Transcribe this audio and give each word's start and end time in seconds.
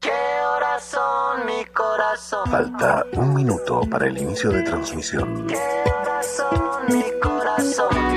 ¿Qué 0.00 0.10
horas 0.54 0.82
son 0.84 1.46
mi 1.46 1.64
corazón? 1.66 2.50
Falta 2.50 3.04
un 3.12 3.34
minuto 3.34 3.82
para 3.90 4.06
el 4.06 4.18
inicio 4.18 4.50
de 4.50 4.62
transmisión. 4.62 5.46
¿Qué 5.46 5.56
horas 5.56 6.26
son 6.26 6.86
mi 6.88 7.04
corazón? 7.20 8.09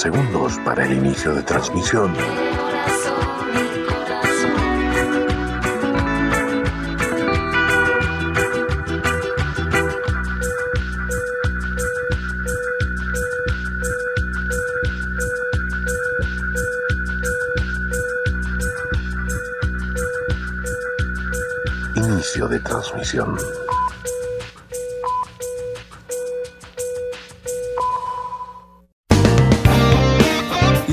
Segundos 0.00 0.58
para 0.64 0.86
el 0.86 0.94
inicio 0.94 1.34
de 1.34 1.42
transmisión. 1.42 2.14
Inicio 21.94 22.48
de 22.48 22.58
transmisión. 22.60 23.36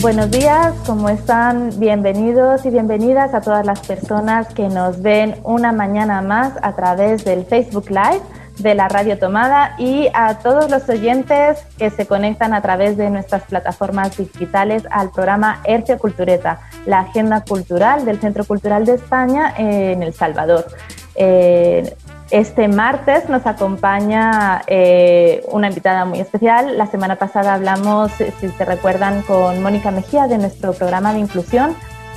Buenos 0.00 0.30
días, 0.30 0.74
¿cómo 0.86 1.08
están? 1.08 1.70
Bienvenidos 1.78 2.66
y 2.66 2.70
bienvenidas 2.70 3.32
a 3.32 3.40
todas 3.40 3.64
las 3.64 3.80
personas 3.80 4.52
que 4.52 4.68
nos 4.68 5.00
ven 5.00 5.36
una 5.44 5.72
mañana 5.72 6.20
más 6.20 6.52
a 6.62 6.74
través 6.74 7.24
del 7.24 7.46
Facebook 7.46 7.88
Live 7.88 8.20
de 8.58 8.74
la 8.74 8.88
Radio 8.88 9.18
Tomada 9.18 9.74
y 9.78 10.08
a 10.12 10.38
todos 10.38 10.70
los 10.70 10.88
oyentes 10.88 11.64
que 11.78 11.90
se 11.90 12.06
conectan 12.06 12.54
a 12.54 12.60
través 12.60 12.96
de 12.96 13.08
nuestras 13.08 13.44
plataformas 13.44 14.16
digitales 14.16 14.84
al 14.90 15.10
programa 15.10 15.60
Hercio 15.64 15.98
Cultureta, 15.98 16.60
la 16.86 17.00
agenda 17.00 17.42
cultural 17.42 18.04
del 18.04 18.20
Centro 18.20 18.44
Cultural 18.44 18.84
de 18.84 18.94
España 18.94 19.54
en 19.56 20.02
El 20.02 20.12
Salvador. 20.12 20.66
Eh, 21.14 21.96
este 22.30 22.68
martes 22.68 23.28
nos 23.28 23.46
acompaña 23.46 24.62
eh, 24.66 25.44
una 25.52 25.68
invitada 25.68 26.04
muy 26.04 26.20
especial. 26.20 26.78
La 26.78 26.86
semana 26.86 27.16
pasada 27.16 27.54
hablamos, 27.54 28.12
si 28.12 28.48
se 28.48 28.64
recuerdan, 28.64 29.22
con 29.22 29.62
Mónica 29.62 29.90
Mejía 29.90 30.26
de 30.26 30.38
nuestro 30.38 30.72
programa 30.72 31.12
de 31.12 31.20
inclusión 31.20 31.76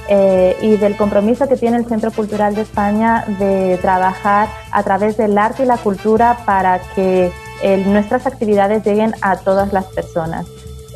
eh, 0.10 0.56
y 0.62 0.78
del 0.78 0.96
compromiso 0.96 1.50
que 1.50 1.58
tiene 1.58 1.78
el 1.78 1.86
Centro 1.86 2.12
Cultural 2.12 2.56
de 2.56 2.62
España 2.62 3.26
de 3.40 3.78
trabajar 3.82 4.48
a 4.72 4.82
través 4.84 5.18
del 5.18 5.38
arte 5.38 5.64
y 5.64 5.66
la 5.66 5.78
cultura 5.78 6.38
para 6.46 6.80
que 6.96 7.30
eh, 7.62 7.78
nuestras 7.86 8.26
actividades 8.26 8.86
lleguen 8.86 9.14
a 9.22 9.36
todas 9.38 9.74
las 9.74 9.86
personas. 9.86 10.46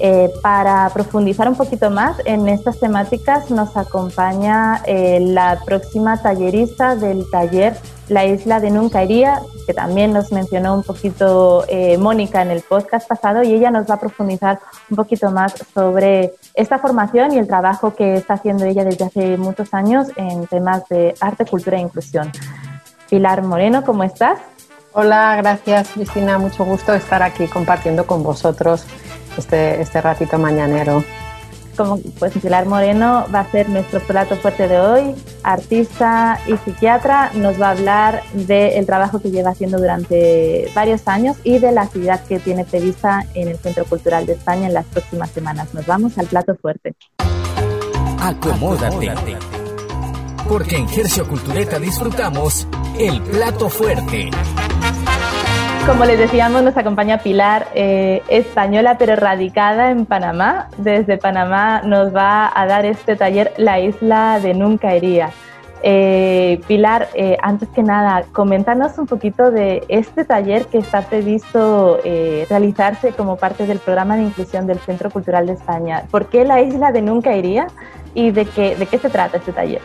Eh, 0.03 0.34
para 0.41 0.89
profundizar 0.89 1.47
un 1.47 1.53
poquito 1.53 1.91
más 1.91 2.17
en 2.25 2.47
estas 2.47 2.79
temáticas 2.79 3.51
nos 3.51 3.78
acompaña 3.78 4.81
eh, 4.88 5.19
la 5.19 5.59
próxima 5.63 6.19
tallerista 6.19 6.95
del 6.95 7.29
taller 7.29 7.78
La 8.09 8.25
Isla 8.25 8.59
de 8.59 8.72
Nunca 8.72 9.03
Iría, 9.03 9.44
que 9.67 9.75
también 9.75 10.12
nos 10.12 10.31
mencionó 10.31 10.73
un 10.73 10.81
poquito 10.81 11.66
eh, 11.67 12.00
Mónica 12.00 12.41
en 12.41 12.50
el 12.50 12.63
podcast 12.63 13.07
pasado 13.07 13.44
y 13.44 13.53
ella 13.53 13.69
nos 13.69 13.88
va 13.88 13.94
a 13.94 14.00
profundizar 14.00 14.59
un 14.89 14.95
poquito 14.95 15.29
más 15.29 15.53
sobre 15.72 16.33
esta 16.56 16.79
formación 16.79 17.33
y 17.33 17.38
el 17.38 17.45
trabajo 17.45 17.94
que 17.94 18.16
está 18.16 18.33
haciendo 18.33 18.66
ella 18.66 18.83
desde 18.83 19.06
hace 19.06 19.38
muchos 19.38 19.72
años 19.72 20.07
en 20.16 20.47
temas 20.47 20.81
de 20.89 21.13
arte, 21.22 21.45
cultura 21.45 21.78
e 21.78 21.81
inclusión. 21.81 22.31
Pilar 23.07 23.44
Moreno, 23.44 23.83
¿cómo 23.83 24.03
estás? 24.03 24.39
Hola, 24.94 25.35
gracias 25.35 25.89
Cristina, 25.89 26.39
mucho 26.39 26.66
gusto 26.66 26.91
estar 26.91 27.22
aquí 27.22 27.45
compartiendo 27.45 28.07
con 28.07 28.23
vosotros 28.23 28.88
este, 29.38 29.81
este 29.81 30.02
ratito 30.02 30.38
mañanero. 30.38 31.03
Como 31.78 32.00
pues 32.19 32.34
Pilar 32.34 32.66
Moreno 32.66 33.25
va 33.34 33.40
a 33.40 33.52
ser 33.52 33.69
nuestro 33.69 34.02
plato 34.02 34.36
fuerte 34.36 34.68
de 34.68 34.80
hoy, 34.80 35.16
artista 35.44 36.40
y 36.46 36.58
psiquiatra, 36.58 37.31
nos 37.34 37.59
va 37.59 37.69
a 37.69 37.72
hablar 37.72 38.24
del 38.34 38.86
trabajo 38.86 39.22
que 39.22 39.31
lleva 39.31 39.52
haciendo 39.52 39.78
durante 39.78 40.69
varios 40.75 41.08
años 41.08 41.38
y 41.44 41.59
de 41.59 41.72
la 41.72 41.84
actividad 41.84 42.24
que 42.25 42.40
tiene 42.40 42.66
prevista 42.66 43.25
en 43.34 43.47
el 43.47 43.58
Centro 43.58 43.86
Cultural 43.86 44.25
de 44.25 44.34
España 44.34 44.68
en 44.68 44.74
las 44.74 44.86
próximas 44.86 45.31
semanas. 45.31 45.74
Nos 45.74 45.86
vamos 45.86 46.18
al 46.18 46.28
plato 46.28 46.56
fuerte. 46.56 46.94
Acomódate. 48.19 49.13
Porque 50.48 50.75
en 50.75 50.88
Hercio 50.90 51.28
Cultureta 51.28 51.80
disfrutamos 51.80 52.68
el 53.00 53.22
plato 53.22 53.69
fuerte. 53.69 54.30
Como 55.88 56.06
les 56.06 56.19
decíamos, 56.19 56.62
nos 56.62 56.78
acompaña 56.78 57.18
Pilar, 57.18 57.68
eh, 57.74 58.22
española 58.30 58.97
pero 58.97 59.16
radicada 59.16 59.90
en 59.90 60.06
Panamá. 60.06 60.69
Desde 60.78 61.18
Panamá 61.18 61.81
nos 61.84 62.16
va 62.16 62.52
a 62.53 62.66
dar 62.68 62.86
este 62.86 63.16
taller 63.16 63.52
La 63.58 63.80
Isla 63.80 64.40
de 64.40 64.53
Nunca 64.53 64.96
Iría. 64.96 65.31
Eh, 65.84 66.62
Pilar, 66.68 67.09
eh, 67.16 67.38
antes 67.42 67.68
que 67.69 67.81
nada, 67.81 68.24
coméntanos 68.31 68.97
un 69.00 69.08
poquito 69.08 69.50
de 69.50 69.84
este 69.88 70.24
taller 70.24 70.68
que 70.68 70.78
está 70.78 71.02
previsto 71.02 72.00
eh, 72.03 72.46
realizarse 72.50 73.13
como 73.13 73.38
parte 73.38 73.66
del 73.66 73.80
programa 73.80 74.16
de 74.16 74.24
inclusión 74.24 74.68
del 74.68 74.80
Centro 74.80 75.09
Cultural 75.09 75.48
de 75.48 75.53
España. 75.53 76.03
¿Por 76.12 76.28
qué 76.28 76.46
la 76.46 76.62
isla 76.62 76.92
de 76.92 77.02
Nunca 77.02 77.36
Iría 77.36 77.68
y 78.13 78.30
de 78.30 78.46
qué, 78.46 78.75
de 78.75 78.86
qué 78.86 79.00
se 79.00 79.09
trata 79.09 79.38
este 79.38 79.52
taller? 79.52 79.81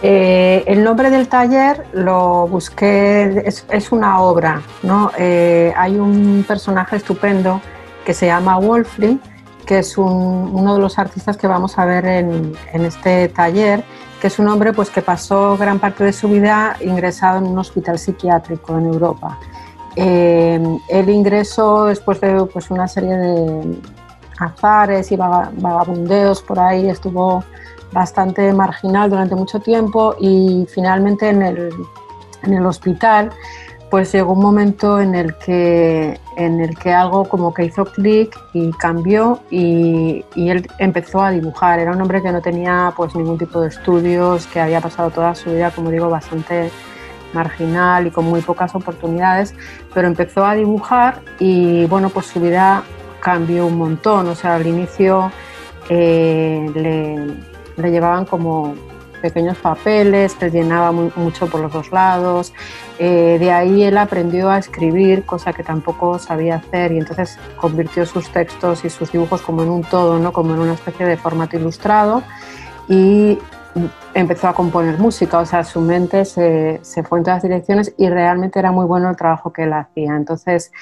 Eh, 0.00 0.62
el 0.66 0.84
nombre 0.84 1.10
del 1.10 1.26
taller 1.28 1.84
lo 1.92 2.46
busqué, 2.46 3.42
es, 3.44 3.92
una 3.92 4.20
obra, 4.20 4.62
¿no? 4.84 5.10
Eh, 5.18 5.72
hay 5.76 5.98
un 5.98 6.44
personaje 6.46 6.96
estupendo 6.96 7.60
que 8.04 8.14
se 8.14 8.26
llama 8.26 8.58
Wolfling, 8.58 9.20
que 9.66 9.80
es 9.80 9.98
un- 9.98 10.50
uno 10.52 10.74
de 10.76 10.80
los 10.80 10.98
artistas 10.98 11.36
que 11.36 11.46
vamos 11.48 11.78
a 11.78 11.84
ver 11.84 12.06
en, 12.06 12.56
este 12.72 13.28
taller, 13.28 13.82
que 14.20 14.28
es 14.28 14.38
un 14.38 14.48
hombre 14.48 14.72
pues, 14.72 14.88
que 14.88 15.02
pasó 15.02 15.56
gran 15.56 15.78
parte 15.80 16.04
de 16.04 16.12
su 16.12 16.28
vida 16.28 16.76
ingresado 16.80 17.38
en 17.38 17.46
un 17.46 17.58
hospital 17.58 17.98
psiquiátrico 17.98 18.78
en 18.78 18.86
Europa. 18.86 19.38
Eh, 19.96 20.60
él 20.88 21.10
ingresó 21.10 21.86
después 21.86 22.20
de 22.20 22.44
pues, 22.46 22.70
una 22.70 22.86
serie 22.86 23.16
de 23.16 23.78
azares 24.38 25.10
y 25.10 25.16
vaga- 25.16 25.50
vagabundeos 25.54 26.40
por 26.40 26.60
ahí, 26.60 26.88
estuvo 26.88 27.42
bastante 27.92 28.52
marginal 28.52 29.10
durante 29.10 29.34
mucho 29.34 29.60
tiempo 29.60 30.14
y 30.20 30.66
finalmente 30.68 31.28
en 31.28 31.42
el, 31.42 31.70
en 32.42 32.54
el 32.54 32.66
hospital 32.66 33.30
pues 33.90 34.12
llegó 34.12 34.32
un 34.32 34.40
momento 34.40 35.00
en 35.00 35.14
el 35.14 35.34
que, 35.36 36.20
en 36.36 36.60
el 36.60 36.76
que 36.76 36.92
algo 36.92 37.24
como 37.24 37.54
que 37.54 37.64
hizo 37.64 37.84
clic 37.86 38.38
y 38.52 38.70
cambió 38.72 39.40
y, 39.50 40.24
y 40.34 40.50
él 40.50 40.68
empezó 40.78 41.22
a 41.22 41.30
dibujar. 41.30 41.78
Era 41.78 41.92
un 41.92 42.00
hombre 42.02 42.22
que 42.22 42.30
no 42.30 42.42
tenía 42.42 42.92
pues 42.96 43.14
ningún 43.14 43.38
tipo 43.38 43.60
de 43.60 43.68
estudios, 43.68 44.46
que 44.46 44.60
había 44.60 44.80
pasado 44.80 45.10
toda 45.10 45.34
su 45.34 45.50
vida, 45.50 45.70
como 45.70 45.90
digo, 45.90 46.10
bastante 46.10 46.70
marginal 47.32 48.06
y 48.06 48.10
con 48.10 48.24
muy 48.24 48.40
pocas 48.40 48.74
oportunidades, 48.74 49.54
pero 49.94 50.08
empezó 50.08 50.44
a 50.44 50.54
dibujar 50.54 51.20
y 51.38 51.86
bueno, 51.86 52.10
pues 52.10 52.26
su 52.26 52.40
vida 52.40 52.82
cambió 53.20 53.66
un 53.66 53.78
montón. 53.78 54.28
O 54.28 54.34
sea, 54.34 54.56
al 54.56 54.66
inicio 54.66 55.30
eh, 55.88 56.70
le, 56.74 57.47
le 57.78 57.90
llevaban 57.90 58.24
como 58.24 58.74
pequeños 59.22 59.58
papeles, 59.58 60.34
que 60.34 60.50
llenaba 60.50 60.92
muy- 60.92 61.12
mucho 61.16 61.48
por 61.48 61.60
los 61.60 61.72
dos 61.72 61.90
lados. 61.90 62.52
Eh, 62.98 63.36
de 63.40 63.50
ahí 63.50 63.82
él 63.82 63.98
aprendió 63.98 64.50
a 64.50 64.58
escribir, 64.58 65.24
cosa 65.24 65.52
que 65.52 65.64
tampoco 65.64 66.18
sabía 66.18 66.56
hacer, 66.56 66.92
y 66.92 66.98
entonces 66.98 67.38
convirtió 67.56 68.06
sus 68.06 68.30
textos 68.30 68.84
y 68.84 68.90
sus 68.90 69.10
dibujos 69.10 69.42
como 69.42 69.62
en 69.62 69.70
un 69.70 69.82
todo, 69.82 70.18
¿no? 70.18 70.32
como 70.32 70.54
en 70.54 70.60
una 70.60 70.74
especie 70.74 71.04
de 71.06 71.16
formato 71.16 71.56
ilustrado. 71.56 72.22
Y 72.88 73.38
empezó 74.14 74.48
a 74.48 74.54
componer 74.54 74.98
música, 74.98 75.38
o 75.38 75.46
sea, 75.46 75.62
su 75.64 75.80
mente 75.80 76.24
se, 76.24 76.80
se 76.82 77.02
fue 77.02 77.18
en 77.18 77.24
todas 77.24 77.42
direcciones 77.42 77.94
y 77.96 78.08
realmente 78.08 78.58
era 78.58 78.72
muy 78.72 78.86
bueno 78.86 79.10
el 79.10 79.16
trabajo 79.16 79.52
que 79.52 79.64
él 79.64 79.72
hacía. 79.72 80.16
Entonces, 80.16 80.72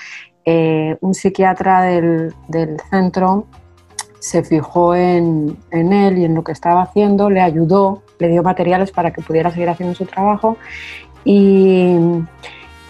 eh, 0.45 0.97
un 1.01 1.13
psiquiatra 1.13 1.83
del, 1.83 2.35
del 2.49 2.81
centro 2.91 3.47
se 4.19 4.43
fijó 4.43 4.95
en, 4.95 5.57
en, 5.71 5.93
él 5.93 6.19
y 6.19 6.25
en 6.25 6.35
lo 6.35 6.43
que 6.43 6.53
estaba 6.53 6.83
haciendo, 6.83 7.31
le 7.31 7.41
ayudó, 7.41 8.03
le 8.19 8.29
dio 8.29 8.43
materiales 8.43 8.91
para 8.91 9.13
que 9.13 9.23
pudiera 9.23 9.51
seguir 9.51 9.69
haciendo 9.69 9.95
su 9.95 10.07
trabajo 10.07 10.57
y, 11.25 11.97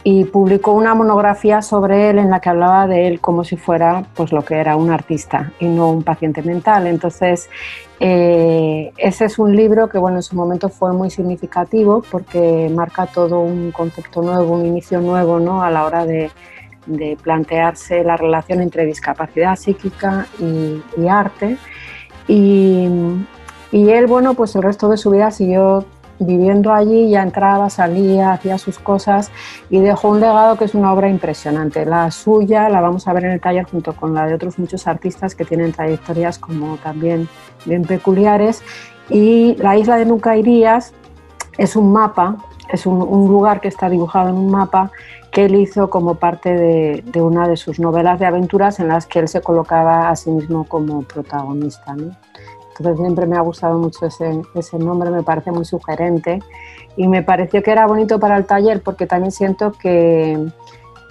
y 0.04 0.24
publicó 0.24 0.72
una 0.72 0.94
monografía 0.94 1.62
sobre 1.62 2.10
él 2.10 2.20
en 2.20 2.30
la 2.30 2.38
que 2.38 2.48
hablaba 2.48 2.86
de 2.86 3.08
él 3.08 3.20
como 3.20 3.42
si 3.42 3.56
fuera 3.56 4.04
pues 4.14 4.30
lo 4.30 4.44
que 4.44 4.54
era 4.54 4.76
un 4.76 4.90
artista 4.90 5.52
y 5.58 5.66
no 5.66 5.90
un 5.90 6.04
paciente 6.04 6.42
mental. 6.42 6.86
Entonces, 6.86 7.50
eh, 7.98 8.92
ese 8.98 9.24
es 9.24 9.38
un 9.38 9.56
libro 9.56 9.88
que 9.88 9.98
bueno, 9.98 10.18
en 10.18 10.22
su 10.22 10.36
momento 10.36 10.68
fue 10.68 10.92
muy 10.92 11.10
significativo 11.10 12.04
porque 12.08 12.70
marca 12.72 13.06
todo 13.06 13.40
un 13.40 13.72
concepto 13.72 14.22
nuevo, 14.22 14.54
un 14.54 14.66
inicio 14.66 15.00
nuevo 15.00 15.40
¿no? 15.40 15.62
a 15.62 15.70
la 15.70 15.84
hora 15.84 16.06
de, 16.06 16.30
de 16.86 17.16
plantearse 17.22 18.02
la 18.04 18.16
relación 18.16 18.60
entre 18.60 18.86
discapacidad 18.86 19.56
psíquica 19.56 20.26
y, 20.38 21.06
arte. 21.08 21.58
Y, 22.28 22.88
y, 23.72 23.90
él, 23.90 24.06
bueno, 24.06 24.34
pues 24.34 24.54
el 24.56 24.62
resto 24.62 24.88
de 24.88 24.96
su 24.96 25.10
vida 25.10 25.30
siguió 25.30 25.84
viviendo 26.18 26.72
allí, 26.72 27.10
ya 27.10 27.22
entraba, 27.22 27.70
salía, 27.70 28.32
hacía 28.32 28.58
sus 28.58 28.78
cosas 28.78 29.30
y 29.70 29.80
dejó 29.80 30.08
un 30.08 30.20
legado 30.20 30.56
que 30.56 30.64
es 30.64 30.74
una 30.74 30.92
obra 30.92 31.08
impresionante. 31.08 31.84
La 31.84 32.10
suya 32.10 32.68
la 32.68 32.80
vamos 32.80 33.06
a 33.08 33.12
ver 33.12 33.24
en 33.24 33.32
el 33.32 33.40
taller 33.40 33.64
junto 33.64 33.94
con 33.94 34.14
la 34.14 34.26
de 34.26 34.34
otros 34.34 34.58
muchos 34.58 34.86
artistas 34.86 35.34
que 35.34 35.44
tienen 35.44 35.72
trayectorias 35.72 36.38
como 36.38 36.76
también 36.78 37.28
bien 37.64 37.82
peculiares. 37.82 38.62
Y 39.10 39.56
la 39.56 39.76
isla 39.76 39.96
de 39.96 40.06
Nunca 40.06 40.34
es 40.34 41.76
un 41.76 41.92
mapa, 41.92 42.36
es 42.72 42.86
un 42.86 43.28
lugar 43.28 43.60
que 43.60 43.68
está 43.68 43.88
dibujado 43.88 44.30
en 44.30 44.34
un 44.34 44.50
mapa 44.50 44.90
que 45.36 45.44
él 45.44 45.54
hizo 45.56 45.90
como 45.90 46.14
parte 46.14 46.48
de, 46.54 47.04
de, 47.04 47.20
una 47.20 47.46
de 47.46 47.58
sus 47.58 47.78
novelas 47.78 48.18
de 48.18 48.24
aventuras 48.24 48.80
en 48.80 48.88
las 48.88 49.04
que 49.04 49.18
él 49.18 49.28
se 49.28 49.42
colocaba 49.42 50.08
a 50.08 50.16
sí 50.16 50.30
mismo 50.30 50.64
como 50.64 51.02
protagonista. 51.02 51.94
¿no? 51.94 52.16
Entonces 52.70 52.96
siempre 52.96 53.26
me 53.26 53.36
ha 53.36 53.42
gustado 53.42 53.78
mucho 53.78 54.06
ese, 54.06 54.40
ese, 54.54 54.78
nombre, 54.78 55.10
me 55.10 55.22
parece 55.22 55.50
muy 55.50 55.66
sugerente 55.66 56.38
y 56.96 57.06
me 57.06 57.22
pareció 57.22 57.62
que 57.62 57.70
era 57.70 57.86
bonito 57.86 58.18
para 58.18 58.38
el 58.38 58.46
taller 58.46 58.80
porque 58.82 59.06
también 59.06 59.30
siento 59.30 59.72
que, 59.72 60.42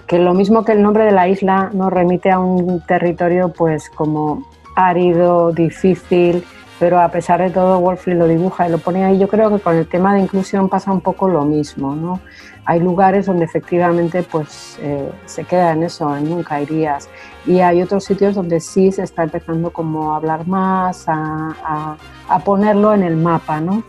que 0.08 0.18
lo 0.18 0.34
mismo 0.34 0.64
que 0.64 0.72
el 0.72 0.82
nombre 0.82 1.04
de 1.04 1.12
la 1.12 1.28
isla 1.28 1.70
nos 1.72 1.92
remite 1.92 2.32
a 2.32 2.40
un 2.40 2.84
territorio 2.84 3.52
pues 3.52 3.88
como 3.90 4.44
árido, 4.74 5.52
difícil, 5.52 6.44
pero 6.78 7.00
a 7.00 7.08
pesar 7.08 7.40
de 7.40 7.50
todo 7.50 7.80
Wolfley 7.80 8.16
lo 8.16 8.26
dibuja 8.26 8.68
y 8.68 8.70
lo 8.70 8.78
pone 8.78 9.04
ahí. 9.04 9.18
Yo 9.18 9.28
creo 9.28 9.50
que 9.50 9.62
con 9.62 9.76
el 9.76 9.86
tema 9.86 10.14
de 10.14 10.20
inclusión 10.20 10.68
pasa 10.68 10.92
un 10.92 11.00
poco 11.00 11.28
lo 11.28 11.44
mismo, 11.44 11.94
¿no? 11.94 12.20
Hay 12.64 12.80
lugares 12.80 13.26
donde 13.26 13.44
efectivamente 13.44 14.22
pues 14.22 14.78
eh, 14.80 15.10
se 15.24 15.44
queda 15.44 15.72
en 15.72 15.84
eso, 15.84 16.14
en 16.16 16.28
nunca 16.28 16.60
irías. 16.60 17.08
Y 17.46 17.60
hay 17.60 17.80
otros 17.80 18.04
sitios 18.04 18.34
donde 18.34 18.60
sí 18.60 18.92
se 18.92 19.02
está 19.02 19.22
empezando 19.22 19.70
como 19.70 20.12
a 20.12 20.16
hablar 20.16 20.46
más, 20.46 21.08
a, 21.08 21.56
a, 21.64 21.96
a 22.28 22.38
ponerlo 22.40 22.92
en 22.92 23.04
el 23.04 23.16
mapa, 23.16 23.60
¿no? 23.60 23.82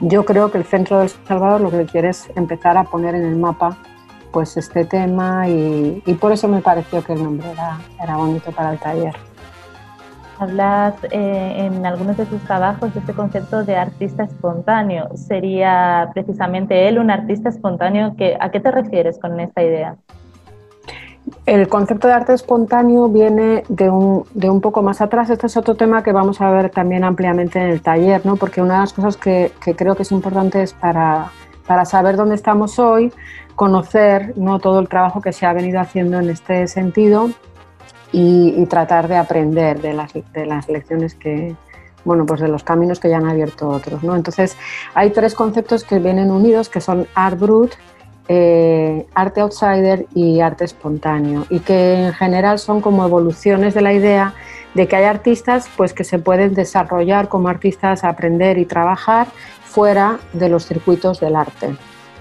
Yo 0.00 0.24
creo 0.24 0.50
que 0.50 0.58
el 0.58 0.64
Centro 0.64 0.98
del 0.98 1.08
Salvador 1.08 1.60
lo 1.60 1.70
que 1.70 1.84
quiere 1.84 2.08
es 2.08 2.28
empezar 2.34 2.76
a 2.76 2.84
poner 2.84 3.14
en 3.14 3.24
el 3.24 3.36
mapa 3.36 3.76
pues 4.32 4.56
este 4.56 4.84
tema 4.84 5.48
y, 5.48 6.02
y 6.04 6.14
por 6.14 6.32
eso 6.32 6.48
me 6.48 6.60
pareció 6.60 7.04
que 7.04 7.12
el 7.12 7.22
nombre 7.22 7.48
era, 7.52 7.78
era 8.02 8.16
bonito 8.16 8.50
para 8.50 8.72
el 8.72 8.78
taller. 8.80 9.14
Hablas 10.38 10.94
eh, 11.10 11.66
en 11.66 11.86
algunos 11.86 12.16
de 12.16 12.26
tus 12.26 12.40
trabajos 12.42 12.92
de 12.92 13.00
este 13.00 13.12
concepto 13.12 13.64
de 13.64 13.76
artista 13.76 14.24
espontáneo. 14.24 15.08
¿Sería 15.16 16.10
precisamente 16.12 16.88
él 16.88 16.98
un 16.98 17.10
artista 17.10 17.48
espontáneo? 17.48 18.16
Que, 18.16 18.36
¿A 18.40 18.50
qué 18.50 18.60
te 18.60 18.70
refieres 18.70 19.18
con 19.18 19.38
esta 19.38 19.62
idea? 19.62 19.96
El 21.46 21.68
concepto 21.68 22.08
de 22.08 22.14
arte 22.14 22.34
espontáneo 22.34 23.08
viene 23.08 23.64
de 23.68 23.88
un, 23.88 24.24
de 24.34 24.50
un, 24.50 24.60
poco 24.60 24.82
más 24.82 25.00
atrás. 25.00 25.30
Este 25.30 25.46
es 25.46 25.56
otro 25.56 25.74
tema 25.74 26.02
que 26.02 26.12
vamos 26.12 26.40
a 26.40 26.50
ver 26.50 26.70
también 26.70 27.04
ampliamente 27.04 27.58
en 27.58 27.68
el 27.68 27.80
taller, 27.80 28.26
¿no? 28.26 28.36
porque 28.36 28.60
una 28.60 28.74
de 28.74 28.80
las 28.80 28.92
cosas 28.92 29.16
que, 29.16 29.52
que 29.62 29.74
creo 29.74 29.94
que 29.94 30.02
es 30.02 30.12
importante 30.12 30.62
es 30.62 30.74
para, 30.74 31.30
para, 31.66 31.84
saber 31.84 32.16
dónde 32.16 32.34
estamos 32.34 32.78
hoy, 32.78 33.12
conocer 33.54 34.36
¿no? 34.36 34.58
todo 34.58 34.80
el 34.80 34.88
trabajo 34.88 35.22
que 35.22 35.32
se 35.32 35.46
ha 35.46 35.52
venido 35.52 35.80
haciendo 35.80 36.18
en 36.18 36.28
este 36.28 36.66
sentido 36.66 37.30
y, 38.14 38.54
y 38.56 38.66
tratar 38.66 39.08
de 39.08 39.16
aprender 39.16 39.80
de 39.80 39.92
las, 39.92 40.12
de 40.12 40.46
las 40.46 40.68
lecciones 40.68 41.16
que, 41.16 41.56
bueno, 42.04 42.24
pues 42.24 42.40
de 42.40 42.46
los 42.46 42.62
caminos 42.62 43.00
que 43.00 43.08
ya 43.08 43.16
han 43.16 43.26
abierto 43.26 43.68
otros. 43.68 44.04
¿no? 44.04 44.14
Entonces, 44.14 44.56
hay 44.94 45.10
tres 45.10 45.34
conceptos 45.34 45.82
que 45.82 45.98
vienen 45.98 46.30
unidos, 46.30 46.68
que 46.68 46.80
son 46.80 47.08
art 47.16 47.38
brut, 47.40 47.72
eh, 48.28 49.04
arte 49.14 49.40
outsider 49.40 50.06
y 50.14 50.40
arte 50.40 50.64
espontáneo, 50.64 51.44
y 51.50 51.58
que 51.58 52.06
en 52.06 52.12
general 52.12 52.60
son 52.60 52.80
como 52.80 53.04
evoluciones 53.04 53.74
de 53.74 53.80
la 53.80 53.92
idea 53.92 54.32
de 54.74 54.86
que 54.86 54.94
hay 54.94 55.04
artistas 55.04 55.68
pues, 55.76 55.92
que 55.92 56.04
se 56.04 56.20
pueden 56.20 56.54
desarrollar 56.54 57.28
como 57.28 57.48
artistas, 57.48 58.04
aprender 58.04 58.58
y 58.58 58.64
trabajar 58.64 59.26
fuera 59.64 60.18
de 60.32 60.48
los 60.48 60.66
circuitos 60.66 61.18
del 61.18 61.34
arte. 61.34 61.74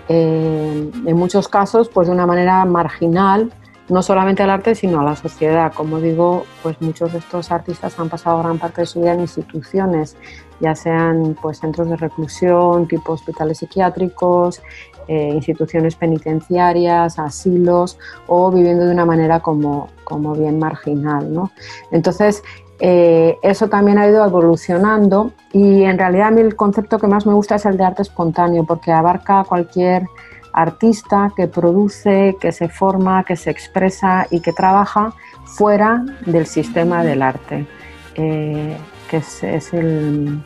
Eh, 0.10 0.92
en 1.06 1.16
muchos 1.16 1.48
casos, 1.48 1.88
pues 1.88 2.08
de 2.08 2.14
una 2.14 2.26
manera 2.26 2.66
marginal, 2.66 3.54
no 3.94 4.02
solamente 4.02 4.42
al 4.42 4.50
arte, 4.50 4.74
sino 4.74 5.02
a 5.02 5.04
la 5.04 5.16
sociedad. 5.16 5.72
Como 5.72 6.00
digo, 6.00 6.46
pues 6.64 6.82
muchos 6.82 7.14
de 7.14 7.20
estos 7.20 7.52
artistas 7.52 7.98
han 8.00 8.10
pasado 8.10 8.40
gran 8.40 8.58
parte 8.58 8.82
de 8.82 8.88
su 8.88 9.02
vida 9.02 9.14
en 9.14 9.22
instituciones, 9.22 10.18
ya 10.60 10.76
sean 10.76 11.38
pues 11.40 11.60
centros 11.60 11.88
de 11.90 11.96
reclusión, 11.96 12.88
tipo 12.88 13.14
hospitales 13.14 13.60
psiquiátricos, 13.60 14.64
eh, 15.08 15.30
instituciones 15.34 15.96
penitenciarias, 15.96 17.20
asilos 17.20 18.00
o 18.26 18.52
viviendo 18.52 18.86
de 18.86 18.92
una 18.92 19.06
manera 19.06 19.42
como, 19.42 19.90
como 20.04 20.34
bien 20.34 20.58
marginal. 20.58 21.32
¿no? 21.32 21.52
Entonces, 21.92 22.42
eh, 22.80 23.38
eso 23.44 23.70
también 23.70 24.00
ha 24.00 24.08
ido 24.08 24.26
evolucionando 24.26 25.34
y 25.52 25.84
en 25.84 26.00
realidad 26.00 26.30
a 26.30 26.32
mí 26.32 26.42
el 26.42 26.56
concepto 26.56 26.98
que 26.98 27.06
más 27.06 27.28
me 27.28 27.34
gusta 27.34 27.56
es 27.56 27.66
el 27.68 27.78
de 27.78 27.84
arte 27.84 28.02
espontáneo 28.02 28.64
porque 28.64 28.92
abarca 28.92 29.44
cualquier 29.44 30.08
artista 30.54 31.32
que 31.36 31.48
produce, 31.48 32.38
que 32.40 32.52
se 32.52 32.70
forma, 32.70 33.24
que 33.24 33.36
se 33.36 33.50
expresa 33.50 34.28
y 34.30 34.40
que 34.40 34.54
trabaja 34.54 35.14
fuera 35.46 36.04
del 36.26 36.46
sistema 36.46 37.04
del 37.04 37.22
arte, 37.22 37.68
eh, 38.16 38.78
que 39.10 39.18
es, 39.18 39.74
el, 39.74 40.42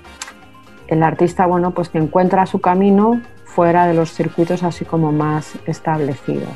el, 0.88 1.04
artista 1.04 1.45
bueno, 1.45 1.71
pues 1.71 1.89
que 1.89 1.98
encuentra 1.98 2.45
su 2.45 2.59
camino 2.59 3.21
fuera 3.45 3.86
de 3.86 3.94
los 3.94 4.12
circuitos 4.12 4.63
así 4.63 4.86
como 4.86 5.12
más 5.12 5.54
establecidos. 5.65 6.50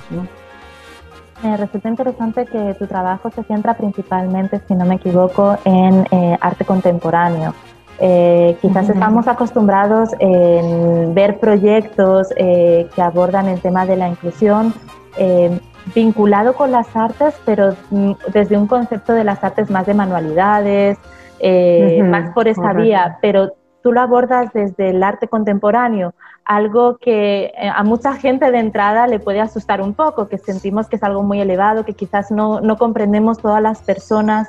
Me 1.43 1.57
resulta 1.57 1.89
interesante 1.89 2.45
que 2.45 2.75
tu 2.75 2.85
trabajo 2.85 3.31
se 3.31 3.43
centra 3.43 3.75
principalmente, 3.75 4.61
si 4.67 4.75
no 4.75 4.85
me 4.85 4.95
equivoco, 4.95 5.57
en 5.65 6.05
eh, 6.11 6.37
arte 6.39 6.65
contemporáneo. 6.65 7.55
Eh, 8.03 8.57
quizás 8.61 8.85
uh 8.85 8.89
-huh. 8.89 8.93
estamos 8.95 9.27
acostumbrados 9.27 10.09
en 10.19 11.13
ver 11.13 11.37
proyectos 11.39 12.33
eh, 12.35 12.87
que 12.95 13.01
abordan 13.01 13.47
el 13.47 13.61
tema 13.61 13.85
de 13.85 13.95
la 13.95 14.07
inclusión 14.09 14.73
eh, 15.17 15.59
vinculado 15.93 16.53
con 16.55 16.71
las 16.71 16.95
artes, 16.95 17.39
pero 17.45 17.75
mm, 17.91 18.11
desde 18.33 18.57
un 18.57 18.65
concepto 18.65 19.13
de 19.13 19.23
las 19.23 19.43
artes 19.43 19.69
más 19.69 19.85
de 19.85 19.93
manualidades, 19.93 20.97
uh 20.97 21.43
-huh. 21.43 22.09
más 22.09 22.31
por 22.33 22.47
esa 22.47 22.61
Correcto. 22.61 22.81
vía, 22.81 23.17
pero 23.21 23.53
tú 23.81 23.91
lo 23.91 24.01
abordas 24.01 24.51
desde 24.53 24.89
el 24.89 25.03
arte 25.03 25.27
contemporáneo, 25.27 26.13
algo 26.45 26.97
que 26.97 27.45
eh, 27.45 27.69
a 27.73 27.83
mucha 27.83 28.13
gente 28.13 28.51
de 28.51 28.59
entrada 28.59 29.07
le 29.07 29.19
puede 29.19 29.39
asustar 29.39 29.81
un 29.81 29.93
poco, 29.93 30.27
que 30.27 30.37
sentimos 30.37 30.87
que 30.87 30.95
es 30.95 31.03
algo 31.03 31.23
muy 31.23 31.39
elevado, 31.39 31.85
que 31.85 31.93
quizás 31.93 32.31
no, 32.31 32.61
no 32.61 32.77
comprendemos 32.77 33.37
todas 33.39 33.61
las 33.61 33.81
personas 33.81 34.47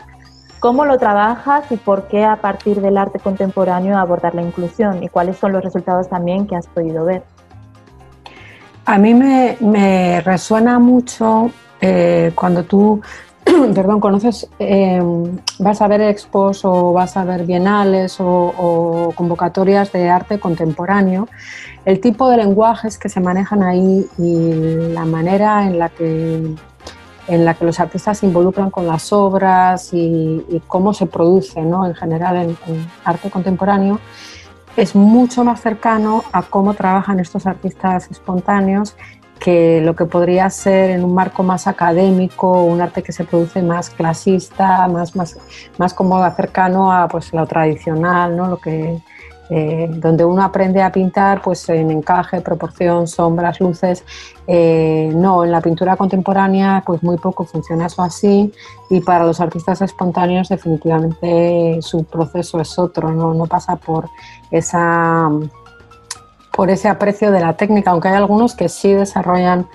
¿Cómo 0.63 0.85
lo 0.85 0.97
trabajas 0.97 1.65
y 1.73 1.77
por 1.77 2.07
qué 2.07 2.25
a 2.25 2.37
partir 2.37 2.81
del 2.81 2.97
arte 2.97 3.19
contemporáneo 3.19 3.99
abordar 3.99 4.37
la 4.37 4.43
inclusión? 4.43 5.03
¿Y 5.03 5.09
cuáles 5.09 5.37
son 5.37 5.51
los 5.51 5.65
resultados 5.65 6.09
también 6.09 6.47
que 6.47 6.55
has 6.55 6.69
podido 6.69 7.05
ver? 7.05 7.25
A 8.85 8.97
mí 8.97 9.13
me, 9.13 10.21
resuena 10.21 10.79
mucho 10.79 11.51
eh, 11.81 12.31
cuando 12.37 12.63
tú, 12.63 13.01
perdón, 13.75 13.99
conoces, 13.99 14.49
eh, 14.61 15.03
vas 15.59 15.83
a 15.83 15.89
ver 15.89 16.01
expos 16.03 16.65
o 16.65 16.93
vas 16.93 17.17
a 17.17 17.25
ver 17.25 17.45
bienales 17.45 18.21
o, 18.21 18.55
o, 18.57 19.13
convocatorias 19.17 19.91
de 19.91 20.11
arte 20.11 20.39
contemporáneo, 20.39 21.27
el 21.85 21.99
tipo 21.99 22.31
de 22.31 22.37
lenguajes 22.37 22.99
que 22.99 23.09
se 23.09 23.19
manejan 23.19 23.65
ahí 23.65 24.07
y 24.17 24.93
la 24.93 25.05
manera 25.07 25.67
en 25.67 25.81
la 25.81 25.89
que 25.89 26.55
en 27.33 27.47
la 27.47 27.55
que 27.55 27.65
los 27.65 27.81
artistas 27.81 28.19
se 28.19 28.27
involucran 28.27 28.71
con 28.71 28.87
las 28.87 29.11
obras 29.11 29.91
y, 29.93 30.61
cómo 30.67 30.93
se 30.93 31.07
produce 31.07 31.63
¿no? 31.63 31.87
en 31.87 31.95
general 31.95 32.37
en, 32.37 32.51
en, 32.67 32.87
arte 33.05 33.31
contemporáneo, 33.31 33.99
es 34.77 34.95
mucho 34.95 35.43
más 35.43 35.61
cercano 35.61 36.25
a 36.33 36.43
cómo 36.43 36.75
trabajan 36.75 37.21
estos 37.21 37.47
artistas 37.47 38.11
espontáneos 38.11 38.97
que 39.41 39.81
lo 39.81 39.97
que 39.97 40.05
podría 40.05 40.49
ser 40.51 40.91
en 40.91 41.05
un 41.05 41.15
marco 41.15 41.43
más 41.43 41.67
académico, 41.67 42.63
un 42.65 42.81
arte 42.81 43.03
que 43.03 43.13
se 43.13 43.25
produce 43.25 43.63
más 43.63 43.89
clasista, 43.89 44.87
más, 44.89 45.17
más, 45.17 45.39
más 45.79 45.95
como 45.95 46.31
cercano 46.33 46.93
a 46.93 47.09
pues, 47.09 47.33
lo 47.33 47.47
tradicional, 47.47 48.37
¿no? 48.37 48.47
lo 48.47 48.59
que 48.59 49.01
eh, 49.55 49.87
donde 49.87 50.25
uno 50.25 50.43
aprende 50.43 50.81
a 50.81 50.91
pintar 50.91 51.43
pues 51.43 51.69
en 51.69 51.91
encaje, 51.91 52.41
proporción, 52.41 53.07
sombras, 53.07 53.61
luces. 53.61 54.03
Eh, 54.47 55.13
no, 55.15 55.45
en 55.45 55.53
la 55.53 55.61
pintura 55.61 55.95
contemporánea 55.95 56.83
pues 56.87 57.03
muy 57.03 57.19
poco 57.19 57.45
funciona 57.45 57.85
eso 57.85 58.01
así 58.01 58.51
y 58.89 59.01
para 59.03 59.27
los 59.27 59.41
artistas 59.41 59.83
espontáneos 59.83 60.49
definitivamente 60.49 61.79
su 61.83 62.05
proceso 62.05 62.61
es 62.61 62.79
otro, 62.79 63.13
no, 63.13 63.35
no 63.35 63.45
pasa 63.45 63.77
por 63.77 64.09
esa 64.51 65.31
por 66.51 66.71
ese 66.71 66.89
aprecio 66.89 67.31
de 67.31 67.41
la 67.41 67.55
técnica, 67.55 67.91
aunque 67.91 68.09
hay 68.09 68.15
algunos 68.15 68.55
que 68.55 68.71
sí 68.71 68.95
desarrollan 68.95 69.67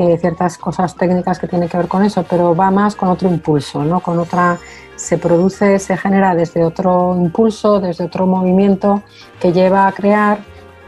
eh, 0.00 0.16
ciertas 0.16 0.56
cosas 0.56 0.96
técnicas 0.96 1.38
que 1.38 1.46
tienen 1.46 1.68
que 1.68 1.76
ver 1.76 1.86
con 1.86 2.02
eso, 2.02 2.22
pero 2.22 2.56
va 2.56 2.70
más 2.70 2.96
con 2.96 3.10
otro 3.10 3.28
impulso, 3.28 3.84
¿no? 3.84 4.00
Con 4.00 4.18
otra, 4.18 4.58
se 4.96 5.18
produce, 5.18 5.78
se 5.78 5.94
genera 5.98 6.34
desde 6.34 6.64
otro 6.64 7.14
impulso, 7.14 7.80
desde 7.80 8.04
otro 8.04 8.26
movimiento 8.26 9.02
que 9.38 9.52
lleva 9.52 9.86
a 9.86 9.92
crear 9.92 10.38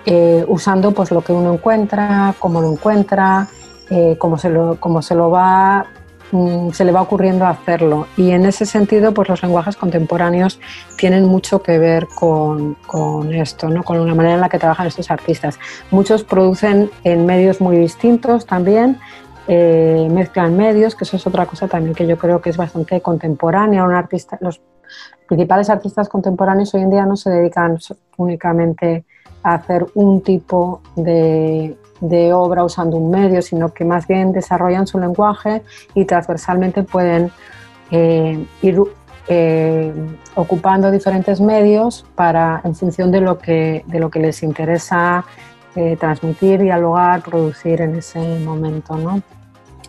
eh, 0.07 0.47
usando 0.49 0.93
pues 0.93 1.11
lo 1.11 1.21
que 1.21 1.35
uno 1.35 1.53
encuentra, 1.53 2.35
cómo 2.39 2.63
lo 2.63 2.73
encuentra, 2.73 3.49
eh, 3.91 4.17
cómo, 4.19 4.39
se 4.39 4.49
lo, 4.49 4.81
cómo 4.81 5.03
se 5.03 5.15
lo 5.15 5.31
va 5.31 5.85
se 6.73 6.85
le 6.85 6.93
va 6.93 7.03
ocurriendo 7.03 7.47
hacerlo. 7.47 8.07
Y 8.17 8.31
en 8.31 8.47
ese 8.47 8.65
sentido, 8.65 9.13
pues 9.13 9.29
los 9.29 9.43
lenguajes 9.43 9.77
contemporáneos 9.77 10.61
tienen 10.97 11.27
mucho 11.27 11.63
que 11.63 11.79
ver 11.79 12.09
con, 12.09 12.77
esto, 13.33 13.69
¿no? 13.69 13.83
con 13.83 14.07
la 14.07 14.15
manera 14.15 14.35
en 14.35 14.41
la 14.41 14.49
que 14.49 14.59
trabajan 14.59 14.87
estos 14.87 15.11
artistas. 15.11 15.59
Muchos 15.91 16.25
producen 16.25 16.91
en 17.05 17.27
medios 17.27 17.61
muy 17.61 17.77
distintos 17.77 18.47
también, 18.47 18.99
eh, 19.49 20.09
mezclan 20.11 20.57
medios, 20.57 20.95
que 20.95 21.05
eso 21.05 21.17
es 21.17 21.27
otra 21.27 21.47
cosa 21.47 21.69
también 21.69 21.95
que 21.95 22.07
yo 22.07 22.17
creo 22.17 22.41
que 22.41 22.51
es 22.51 22.57
bastante 22.57 23.01
contemporánea. 23.01 23.85
Un 23.85 23.93
artista, 23.93 24.39
los 24.41 24.61
principales 25.29 25.69
artistas 25.69 26.09
contemporáneos 26.09 26.73
hoy 26.75 26.83
en 26.83 26.91
día 26.91 27.05
no 27.05 27.17
se 27.17 27.31
dedican 27.31 27.79
únicamente 28.17 29.05
a 29.43 29.55
hacer 29.55 29.87
un 29.95 30.23
tipo 30.23 30.81
de, 30.97 31.77
de 32.03 32.33
obra 32.33 32.65
usando 32.65 32.97
un 32.97 33.11
medio, 33.11 33.41
sino 33.41 33.73
que 33.73 33.85
más 33.85 34.07
bien 34.09 34.33
desarrollan 34.33 34.87
su 34.87 34.99
lenguaje 34.99 35.63
y 35.95 36.05
transversalmente 36.05 36.83
pueden 36.83 37.31
eh, 37.93 38.45
ir 38.61 38.81
eh, 39.29 39.95
ocupando 40.35 40.91
diferentes 40.91 41.41
medios 41.41 42.05
para, 42.17 42.61
en 42.65 42.75
función 42.75 43.13
de 43.13 43.21
lo 43.21 43.39
que, 43.39 43.85
de 43.87 44.01
lo 44.01 44.11
que 44.11 44.19
les 44.19 44.43
interesa 44.43 45.25
eh, 45.77 45.97
transmitir, 45.97 46.61
dialogar, 46.61 47.23
producir 47.23 47.81
en 47.81 47.95
ese 47.95 48.19
momento. 48.41 48.97
¿no? 48.97 49.23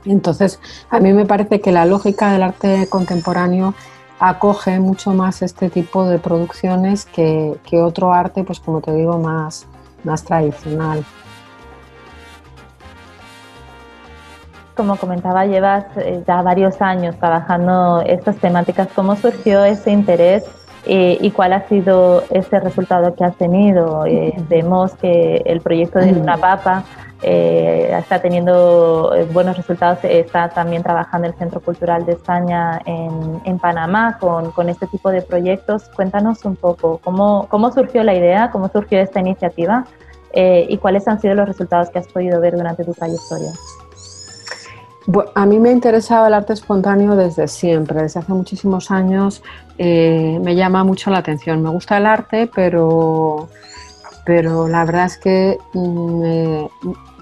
Entonces, 0.06 0.60
a 0.92 1.00
mí 1.00 1.14
me 1.14 1.26
parece 1.26 1.62
que 1.62 1.72
la 1.72 1.86
lógica 1.86 2.32
del 2.32 2.44
arte 2.44 2.88
contemporáneo 2.90 3.74
acoge 4.20 4.80
mucho 4.80 5.14
más 5.14 5.42
este 5.42 5.72
tipo 5.72 6.06
de 6.06 6.20
producciones 6.20 7.06
que, 7.06 7.58
que 7.68 7.82
otro 7.82 8.14
arte, 8.14 8.44
pues 8.44 8.60
como 8.60 8.82
te 8.82 8.94
digo, 8.94 9.18
más, 9.18 9.66
más 10.04 10.24
tradicional. 10.24 11.04
Como 14.76 14.96
comentaba, 14.98 15.46
llevas 15.46 15.86
eh, 15.98 16.24
ya 16.28 16.42
varios 16.42 16.82
años 16.82 17.16
trabajando 17.18 18.02
estas 18.06 18.38
temáticas. 18.38 18.88
¿Cómo 18.96 19.16
surgió 19.16 19.64
ese 19.64 19.92
interés 19.92 20.44
eh, 20.86 21.18
y 21.22 21.32
cuál 21.32 21.54
ha 21.54 21.68
sido 21.68 22.24
ese 22.30 22.60
resultado 22.60 23.16
que 23.16 23.24
has 23.24 23.36
tenido? 23.38 24.06
Eh, 24.06 24.34
vemos 24.50 24.94
que 24.96 25.42
el 25.46 25.62
proyecto 25.62 26.00
de 26.00 26.14
Una 26.14 26.38
Papa 26.38 26.84
está 27.26 28.22
teniendo 28.22 29.14
buenos 29.32 29.56
resultados. 29.56 30.00
Está 30.04 30.50
también 30.50 30.84
trabajando 30.84 31.26
el 31.26 31.34
Centro 31.36 31.62
Cultural 31.62 32.06
de 32.06 32.14
España 32.14 32.82
en, 32.86 33.42
en 33.46 33.60
Panamá 33.60 34.18
con, 34.20 34.52
con, 34.52 34.68
este 34.68 34.88
tipo 34.88 35.10
de 35.10 35.22
proyectos. 35.22 35.84
Cuéntanos 35.96 36.44
un 36.44 36.58
poco 36.58 37.00
cómo, 37.02 37.48
cómo 37.48 37.72
surgió 37.72 38.04
la 38.04 38.14
idea, 38.14 38.52
cómo 38.52 38.68
surgió 38.68 39.00
esta 39.00 39.22
iniciativa 39.22 39.86
y 40.36 40.78
cuáles 40.80 41.08
han 41.08 41.22
sido 41.22 41.36
los 41.36 41.48
resultados 41.48 41.92
que 41.92 42.00
has 42.00 42.08
podido 42.08 42.42
ver 42.42 42.58
durante 42.58 42.84
tu 42.84 42.94
trayectoria 42.94 43.52
a 45.36 45.46
mí 45.46 45.60
me 45.60 45.70
ha 45.70 45.72
interesado 45.72 46.28
el 46.28 46.34
arte 46.34 46.54
espontáneo 46.54 47.16
desde 47.16 47.48
siempre, 47.48 48.04
desde 48.04 48.22
hace 48.22 48.34
muchísimos 48.34 48.90
años 48.92 49.44
eh, 49.78 50.40
me 50.42 50.56
llama 50.56 50.84
mucho 50.84 51.10
la 51.12 51.20
atención. 51.20 51.62
Me 51.62 51.70
gusta 51.70 51.98
el 51.98 52.06
arte, 52.06 52.50
pero, 52.54 53.50
pero 54.26 54.68
la 54.68 54.86
verdad 54.86 55.06
es 55.06 55.18
que 55.18 55.58
mm, 55.74 56.66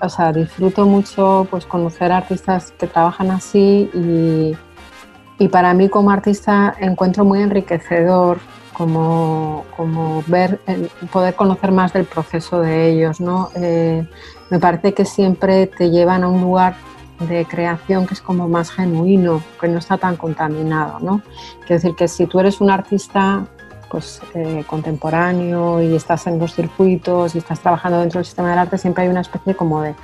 o 0.02 0.10
sea, 0.10 0.34
disfruto 0.34 0.86
mucho 0.86 1.48
pues, 1.50 1.66
conocer 1.66 2.12
artistas 2.12 2.74
que 2.78 2.88
trabajan 2.88 3.32
así 3.32 3.90
y, 3.94 4.58
y, 5.38 5.48
para 5.48 5.74
mí 5.74 5.90
como 5.90 6.12
artista 6.12 6.76
encuentro 6.80 7.24
muy 7.24 7.42
enriquecedor 7.42 8.40
como, 8.74 9.66
como 9.78 10.24
ver, 10.28 10.60
poder 11.12 11.36
conocer 11.36 11.72
más 11.72 11.94
del 11.94 12.06
proceso 12.06 12.62
de 12.62 12.90
ellos. 12.90 13.22
¿no? 13.22 13.50
Eh, 13.56 14.08
me 14.50 14.60
parece 14.60 14.94
que 14.94 15.06
siempre 15.06 15.68
te 15.68 15.92
llevan 15.92 16.24
a 16.24 16.28
un 16.28 16.42
lugar 16.42 16.76
de 17.28 17.46
creación 17.46 18.08
que 18.08 18.14
es 18.14 18.22
como 18.22 18.48
más 18.48 18.72
genuino, 18.72 19.42
que 19.60 19.68
no 19.68 19.80
está 19.80 19.98
tan 19.98 20.18
contaminado, 20.18 21.00
¿no? 21.00 21.22
Quiero 21.60 21.76
decir 21.76 21.96
que 21.96 22.08
si 22.08 22.26
tú 22.26 22.40
eres 22.40 22.62
un 22.62 22.70
artista 22.70 23.46
pues, 23.90 24.22
eh, 24.34 24.64
contemporáneo 24.68 25.82
y 25.82 25.96
estás 25.96 26.28
en 26.28 26.40
los 26.40 26.54
circuitos 26.54 27.36
y 27.36 27.40
estás 27.40 27.60
trabajando 27.60 28.00
dentro 28.00 28.20
del 28.20 28.26
sistema 28.26 28.50
del 28.50 28.60
arte, 28.60 28.78
siempre 28.78 29.04
hay 29.04 29.10
una 29.10 29.22
especie 29.22 29.56
como 29.56 29.82
de 29.82 29.96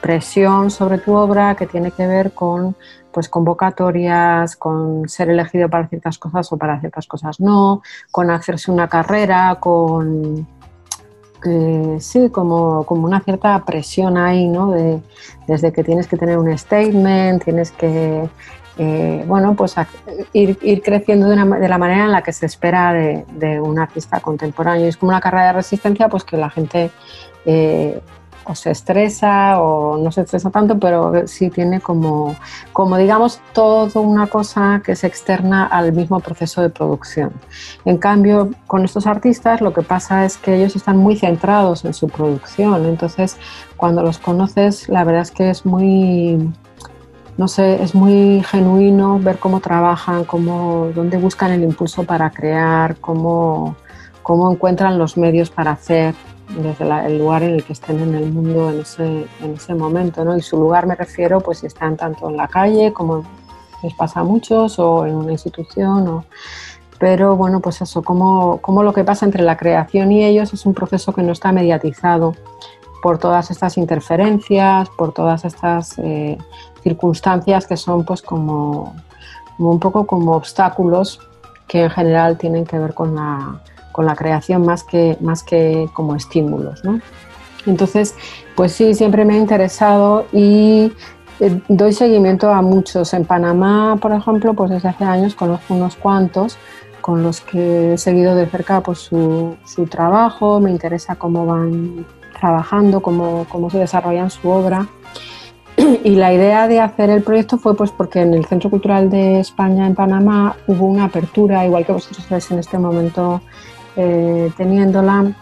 presión 0.00 0.70
sobre 0.70 0.98
tu 0.98 1.14
obra 1.14 1.54
que 1.54 1.66
tiene 1.66 1.90
que 1.90 2.06
ver 2.06 2.32
con 2.32 2.76
pues 3.12 3.28
convocatorias, 3.28 4.56
con 4.56 5.08
ser 5.08 5.28
elegido 5.28 5.68
para 5.68 5.86
ciertas 5.86 6.18
cosas 6.18 6.50
o 6.50 6.56
para 6.56 6.80
ciertas 6.80 7.06
cosas 7.06 7.40
no, 7.40 7.82
con 8.10 8.30
hacerse 8.30 8.70
una 8.70 8.88
carrera, 8.88 9.58
con 9.60 10.46
sí, 11.98 12.30
como, 12.30 12.84
como, 12.84 13.06
una 13.06 13.20
cierta 13.20 13.64
presión 13.64 14.16
ahí, 14.16 14.48
¿no? 14.48 14.70
De, 14.70 15.00
desde 15.46 15.72
que 15.72 15.84
tienes 15.84 16.06
que 16.06 16.16
tener 16.16 16.38
un 16.38 16.56
statement, 16.56 17.44
tienes 17.44 17.70
que, 17.72 18.28
eh, 18.78 19.24
bueno, 19.26 19.54
pues 19.54 19.74
ir, 20.32 20.58
ir 20.62 20.82
creciendo 20.82 21.28
de, 21.28 21.68
la 21.68 21.78
manera 21.78 22.04
en 22.04 22.12
la 22.12 22.22
que 22.22 22.32
se 22.32 22.46
espera 22.46 22.92
de, 22.92 23.24
de, 23.32 23.60
un 23.60 23.78
artista 23.78 24.20
contemporáneo. 24.20 24.86
Es 24.86 24.96
como 24.96 25.10
una 25.10 25.20
carrera 25.20 25.48
de 25.48 25.52
resistencia, 25.54 26.08
pues 26.08 26.24
que 26.24 26.36
la 26.36 26.50
gente 26.50 26.90
eh, 27.44 28.00
o 28.44 28.54
se 28.54 28.70
estresa 28.70 29.60
o 29.60 29.96
no 29.96 30.10
se 30.10 30.22
estresa 30.22 30.50
tanto, 30.50 30.78
pero 30.78 31.26
sí 31.26 31.50
tiene 31.50 31.80
como, 31.80 32.34
como 32.72 32.96
digamos, 32.96 33.40
toda 33.52 34.00
una 34.00 34.26
cosa 34.26 34.82
que 34.84 34.92
es 34.92 35.04
externa 35.04 35.66
al 35.66 35.92
mismo 35.92 36.20
proceso 36.20 36.62
de 36.62 36.70
producción. 36.70 37.32
En 37.84 37.98
cambio, 37.98 38.50
con 38.66 38.84
estos 38.84 39.06
artistas 39.06 39.60
lo 39.60 39.72
que 39.72 39.82
pasa 39.82 40.24
es 40.24 40.36
que 40.36 40.56
ellos 40.56 40.76
están 40.76 40.96
muy 40.96 41.16
centrados 41.16 41.84
en 41.84 41.94
su 41.94 42.08
producción, 42.08 42.84
entonces 42.86 43.36
cuando 43.76 44.02
los 44.02 44.18
conoces, 44.18 44.88
la 44.88 45.04
verdad 45.04 45.22
es 45.22 45.30
que 45.30 45.50
es 45.50 45.66
muy, 45.66 46.52
no 47.36 47.48
sé, 47.48 47.82
es 47.82 47.94
muy 47.94 48.42
genuino 48.44 49.18
ver 49.18 49.38
cómo 49.38 49.60
trabajan, 49.60 50.24
cómo, 50.24 50.88
dónde 50.94 51.16
buscan 51.16 51.52
el 51.52 51.62
impulso 51.62 52.04
para 52.04 52.30
crear, 52.30 52.96
cómo, 52.96 53.76
cómo 54.22 54.50
encuentran 54.50 54.98
los 54.98 55.16
medios 55.16 55.50
para 55.50 55.72
hacer 55.72 56.14
desde 56.56 57.06
el 57.06 57.18
lugar 57.18 57.42
en 57.42 57.54
el 57.54 57.64
que 57.64 57.72
estén 57.72 58.00
en 58.00 58.14
el 58.14 58.30
mundo 58.30 58.70
en 58.70 58.80
ese, 58.80 59.26
en 59.40 59.54
ese 59.54 59.74
momento, 59.74 60.24
¿no? 60.24 60.36
Y 60.36 60.42
su 60.42 60.56
lugar 60.56 60.86
me 60.86 60.94
refiero, 60.94 61.40
pues 61.40 61.58
si 61.58 61.66
están 61.66 61.96
tanto 61.96 62.28
en 62.28 62.36
la 62.36 62.48
calle, 62.48 62.92
como 62.92 63.24
les 63.82 63.94
pasa 63.94 64.20
a 64.20 64.24
muchos, 64.24 64.78
o 64.78 65.06
en 65.06 65.14
una 65.14 65.32
institución, 65.32 66.08
o... 66.08 66.24
pero 66.98 67.36
bueno, 67.36 67.60
pues 67.60 67.80
eso, 67.80 68.02
como, 68.02 68.58
como 68.58 68.82
lo 68.82 68.92
que 68.92 69.04
pasa 69.04 69.24
entre 69.26 69.42
la 69.42 69.56
creación 69.56 70.12
y 70.12 70.24
ellos 70.24 70.52
es 70.52 70.66
un 70.66 70.74
proceso 70.74 71.12
que 71.12 71.22
no 71.22 71.32
está 71.32 71.52
mediatizado 71.52 72.34
por 73.02 73.18
todas 73.18 73.50
estas 73.50 73.76
interferencias, 73.78 74.88
por 74.90 75.12
todas 75.12 75.44
estas 75.44 75.98
eh, 75.98 76.38
circunstancias 76.82 77.66
que 77.66 77.76
son 77.76 78.04
pues 78.04 78.22
como, 78.22 78.94
como 79.56 79.70
un 79.72 79.80
poco 79.80 80.06
como 80.06 80.36
obstáculos 80.36 81.18
que 81.66 81.84
en 81.84 81.90
general 81.90 82.38
tienen 82.38 82.64
que 82.64 82.78
ver 82.78 82.94
con 82.94 83.16
la, 83.16 83.60
con 83.92 84.06
la 84.06 84.16
creación 84.16 84.64
más 84.64 84.82
que, 84.82 85.16
más 85.20 85.42
que 85.42 85.88
como 85.92 86.16
estímulos. 86.16 86.84
¿no? 86.84 87.00
Entonces, 87.66 88.14
pues 88.56 88.72
sí, 88.72 88.94
siempre 88.94 89.24
me 89.24 89.34
ha 89.34 89.38
interesado 89.38 90.26
y 90.32 90.92
eh, 91.40 91.60
doy 91.68 91.92
seguimiento 91.92 92.50
a 92.50 92.62
muchos. 92.62 93.14
En 93.14 93.24
Panamá, 93.24 93.96
por 94.00 94.12
ejemplo, 94.12 94.54
pues 94.54 94.70
desde 94.70 94.88
hace 94.88 95.04
años 95.04 95.34
conozco 95.34 95.74
unos 95.74 95.96
cuantos 95.96 96.58
con 97.00 97.22
los 97.22 97.40
que 97.40 97.94
he 97.94 97.98
seguido 97.98 98.34
de 98.34 98.46
cerca 98.46 98.80
pues, 98.80 98.98
su, 98.98 99.56
su 99.64 99.86
trabajo, 99.86 100.60
me 100.60 100.70
interesa 100.70 101.16
cómo 101.16 101.44
van 101.44 102.06
trabajando, 102.38 103.02
cómo, 103.02 103.44
cómo 103.48 103.70
se 103.70 103.78
desarrollan 103.78 104.30
su 104.30 104.48
obra. 104.48 104.86
Y 106.04 106.14
la 106.16 106.32
idea 106.32 106.68
de 106.68 106.80
hacer 106.80 107.10
el 107.10 107.22
proyecto 107.22 107.58
fue 107.58 107.76
pues 107.76 107.90
porque 107.90 108.20
en 108.20 108.34
el 108.34 108.44
Centro 108.46 108.70
Cultural 108.70 109.10
de 109.10 109.40
España 109.40 109.86
en 109.86 109.94
Panamá 109.94 110.56
hubo 110.66 110.86
una 110.86 111.04
apertura, 111.04 111.66
igual 111.66 111.84
que 111.84 111.92
vosotros 111.92 112.20
estáis 112.20 112.50
en 112.50 112.58
este 112.58 112.78
momento 112.78 113.40
eh, 113.96 114.50
teniéndola 114.56 115.32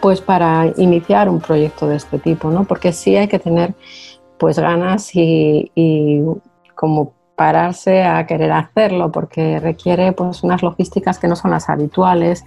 pues 0.00 0.20
para 0.20 0.66
iniciar 0.76 1.28
un 1.28 1.40
proyecto 1.40 1.86
de 1.86 1.96
este 1.96 2.18
tipo, 2.18 2.50
¿no? 2.50 2.64
Porque 2.64 2.92
sí 2.92 3.16
hay 3.16 3.28
que 3.28 3.38
tener 3.38 3.74
pues 4.38 4.58
ganas 4.58 5.10
y, 5.14 6.22
como 6.74 7.12
pararse 7.36 8.02
a 8.02 8.26
querer 8.26 8.50
hacerlo 8.52 9.12
porque 9.12 9.60
requiere 9.60 10.12
pues 10.12 10.42
unas 10.42 10.62
logísticas 10.62 11.18
que 11.18 11.28
no 11.28 11.36
son 11.36 11.50
las 11.50 11.68
habituales 11.68 12.44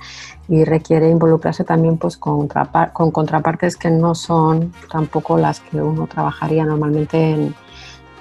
y 0.47 0.63
requiere 0.63 1.09
involucrarse 1.09 1.63
también 1.63 1.97
pues 1.97 2.17
con, 2.17 2.47
con 2.93 3.11
contrapartes 3.11 3.77
que 3.77 3.91
no 3.91 4.15
son 4.15 4.73
tampoco 4.91 5.37
las 5.37 5.59
que 5.59 5.77
uno 5.77 6.07
trabajaría 6.07 6.65
normalmente 6.65 7.31
en, 7.31 7.55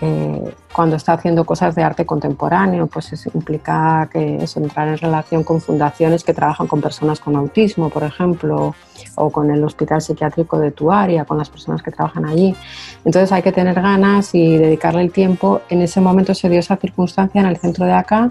eh, 0.00 0.54
cuando 0.72 0.94
está 0.94 1.14
haciendo 1.14 1.44
cosas 1.44 1.74
de 1.74 1.82
arte 1.82 2.06
contemporáneo, 2.06 2.86
pues 2.86 3.12
eso 3.12 3.30
implica 3.34 4.08
que 4.12 4.36
es 4.36 4.56
entrar 4.56 4.86
en 4.86 4.98
relación 4.98 5.42
con 5.42 5.60
fundaciones 5.60 6.22
que 6.22 6.32
trabajan 6.32 6.68
con 6.68 6.80
personas 6.80 7.18
con 7.18 7.34
autismo, 7.34 7.90
por 7.90 8.04
ejemplo, 8.04 8.74
o 9.16 9.30
con 9.30 9.50
el 9.50 9.64
hospital 9.64 10.00
psiquiátrico 10.00 10.58
de 10.58 10.70
tu 10.70 10.92
área, 10.92 11.24
con 11.24 11.38
las 11.38 11.50
personas 11.50 11.82
que 11.82 11.90
trabajan 11.90 12.26
allí. 12.26 12.54
Entonces 13.04 13.32
hay 13.32 13.42
que 13.42 13.50
tener 13.50 13.80
ganas 13.80 14.34
y 14.34 14.56
dedicarle 14.56 15.02
el 15.02 15.10
tiempo. 15.10 15.62
En 15.68 15.82
ese 15.82 16.00
momento 16.00 16.32
se 16.34 16.48
dio 16.48 16.60
esa 16.60 16.76
circunstancia 16.76 17.40
en 17.40 17.48
el 17.48 17.56
centro 17.56 17.84
de 17.84 17.94
acá 17.94 18.30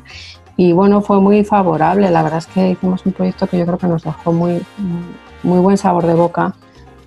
y 0.55 0.71
bueno, 0.71 1.01
fue 1.01 1.19
muy 1.19 1.43
favorable. 1.43 2.09
La 2.09 2.23
verdad 2.23 2.39
es 2.39 2.47
que 2.47 2.71
hicimos 2.71 3.05
un 3.05 3.11
proyecto 3.11 3.47
que 3.47 3.57
yo 3.57 3.65
creo 3.65 3.77
que 3.77 3.87
nos 3.87 4.03
dejó 4.03 4.31
muy, 4.31 4.65
muy 5.43 5.59
buen 5.59 5.77
sabor 5.77 6.05
de 6.05 6.13
boca 6.13 6.55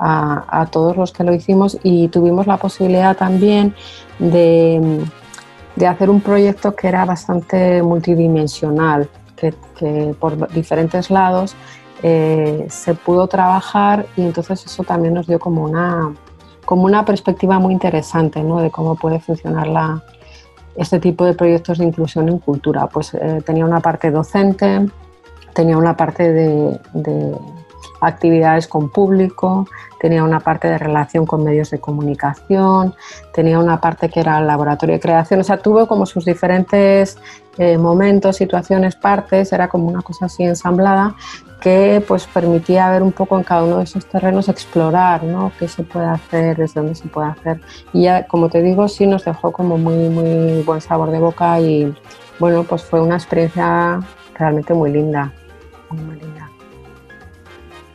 a, 0.01 0.67
todos 0.71 0.97
los 0.97 1.13
que 1.13 1.25
lo 1.25 1.35
hicimos 1.35 1.79
y 1.83 2.09
tuvimos 2.09 2.47
la 2.47 2.57
posibilidad 2.57 3.17
también 3.17 3.75
de, 4.21 5.01
hacer 5.87 6.11
un 6.11 6.21
proyecto 6.21 6.77
que 6.77 6.89
era 6.89 7.05
bastante 7.05 7.83
multidimensional, 7.83 9.09
que, 9.37 10.15
por 10.21 10.53
diferentes 10.53 11.11
lados 11.11 11.57
eh, 12.03 12.67
se 12.69 12.95
pudo 12.95 13.27
trabajar 13.27 14.07
y 14.17 14.23
entonces 14.23 14.65
eso 14.67 14.85
también 14.85 15.15
nos 15.15 15.27
dio 15.27 15.39
como 15.39 15.65
una, 15.65 16.15
como 16.67 16.85
una 16.85 17.05
perspectiva 17.07 17.59
muy 17.59 17.73
interesante 17.73 18.43
¿no? 18.43 18.61
de 18.61 18.71
cómo 18.71 18.97
puede 18.97 19.21
funcionar 19.21 19.67
la, 19.67 20.03
este 20.77 21.01
tipo 21.01 21.25
de 21.25 21.33
proyectos 21.33 21.79
de 21.79 21.87
inclusión 21.87 22.29
en 22.29 22.39
cultura. 22.39 22.87
Pues 22.87 23.15
eh, 23.15 23.43
tenía 23.45 23.65
una 23.65 23.81
parte 23.81 24.11
docente, 24.11 24.87
tenía 25.55 25.79
una 25.79 25.97
parte 25.97 26.31
de 26.31 26.79
actividades 28.01 28.67
con 28.67 28.89
público, 28.89 29.67
tenía 30.01 30.25
una 30.25 30.41
parte 30.41 30.69
de 30.69 30.79
relación 30.79 31.27
con 31.27 31.45
medios 31.45 31.71
de 31.71 31.79
comunicación, 31.79 32.95
tenía 33.33 33.59
una 33.59 33.81
parte 33.81 34.09
que 34.09 34.21
era 34.21 34.41
laboratorio 34.41 34.95
de 34.95 35.01
creación, 35.01 35.41
o 35.41 35.45
sea, 35.45 35.59
tuvo 35.59 35.87
como 35.87 36.07
sus 36.07 36.25
diferentes 36.25 37.19
eh, 37.59 37.77
momentos, 37.77 38.37
situaciones, 38.37 38.97
partes, 38.97 39.53
era 39.53 39.69
como 39.69 39.89
una 39.89 40.03
cosa 40.03 40.27
así 40.27 40.45
ensamblada 40.45 41.15
que 41.61 42.03
pues 42.07 42.27
permitía 42.27 42.91
ver 42.91 43.03
un 43.03 43.13
poco 43.13 43.37
en 43.37 43.45
cada 43.45 43.65
uno 43.65 43.79
de 43.79 43.85
esos 43.85 44.07
terrenos, 44.07 44.49
explorar 44.49 45.23
¿no? 45.25 45.53
qué 45.59 45.69
se 45.69 45.83
puede 45.83 46.07
hacer, 46.07 46.57
desde 46.57 46.81
dónde 46.81 46.95
se 46.95 47.09
puede 47.09 47.29
hacer. 47.29 47.61
Y 47.93 48.05
ya, 48.05 48.27
como 48.27 48.49
te 48.49 48.63
digo, 48.63 48.89
sí 48.89 49.07
nos 49.07 49.25
dejó 49.25 49.53
como 49.53 49.77
muy, 49.77 50.09
muy 50.09 50.63
buen 50.63 50.81
sabor 50.81 51.11
de 51.11 51.19
boca 51.19 51.61
y 51.61 51.95
bueno, 52.39 52.65
pues 52.65 52.83
fue 52.83 53.01
una 53.01 53.17
experiencia 53.17 54.01
realmente 54.35 54.73
muy 54.73 54.91
linda. 54.91 55.33
Muy 55.91 56.19
linda. 56.19 56.50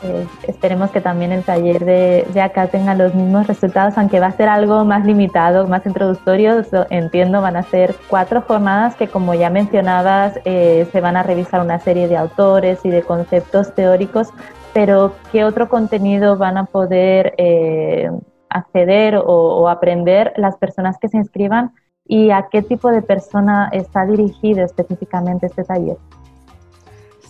Eh, 0.04 0.28
esperemos 0.48 0.92
que 0.92 1.02
también 1.02 1.32
el 1.32 1.44
taller 1.44 1.86
de, 1.86 2.42
acá 2.42 2.68
tenga 2.68 2.96
los 2.96 3.16
mismos 3.16 3.48
resultados, 3.48 3.98
aunque 3.98 4.20
va 4.20 4.28
a 4.28 4.32
ser 4.32 4.50
algo 4.50 4.84
más 4.86 5.06
limitado, 5.06 5.68
más 5.68 5.86
introductorio. 5.86 6.64
entiendo, 6.90 7.42
van 7.42 7.56
a 7.56 7.64
ser 7.64 7.96
cuatro 8.10 8.42
jornadas 8.42 8.96
que, 8.96 9.08
como 9.08 9.34
ya 9.34 9.50
mencionabas, 9.50 10.40
eh, 10.46 10.88
se 10.92 11.02
van 11.02 11.18
a 11.18 11.24
revisar 11.24 11.62
una 11.62 11.80
serie 11.80 12.08
de 12.08 12.18
autores 12.18 12.84
y 12.84 12.90
de 12.90 13.04
conceptos 13.04 13.74
teóricos, 13.74 14.30
pero 14.74 15.14
¿qué 15.32 15.46
otro 15.46 15.70
contenido 15.70 16.38
van 16.38 16.58
a 16.58 16.66
poder 16.66 17.34
eh, 17.38 18.12
acceder 18.50 19.22
o 19.26 19.70
aprender 19.70 20.34
las 20.36 20.58
personas 20.58 20.98
que 21.00 21.08
se 21.08 21.18
inscriban? 21.18 21.74
¿Y 22.08 22.30
a 22.30 22.50
qué 22.52 22.62
tipo 22.62 22.92
de 22.92 23.02
persona 23.02 23.70
está 23.72 24.06
dirigido 24.06 24.64
específicamente 24.64 25.48
este 25.48 25.64
taller? 25.64 25.98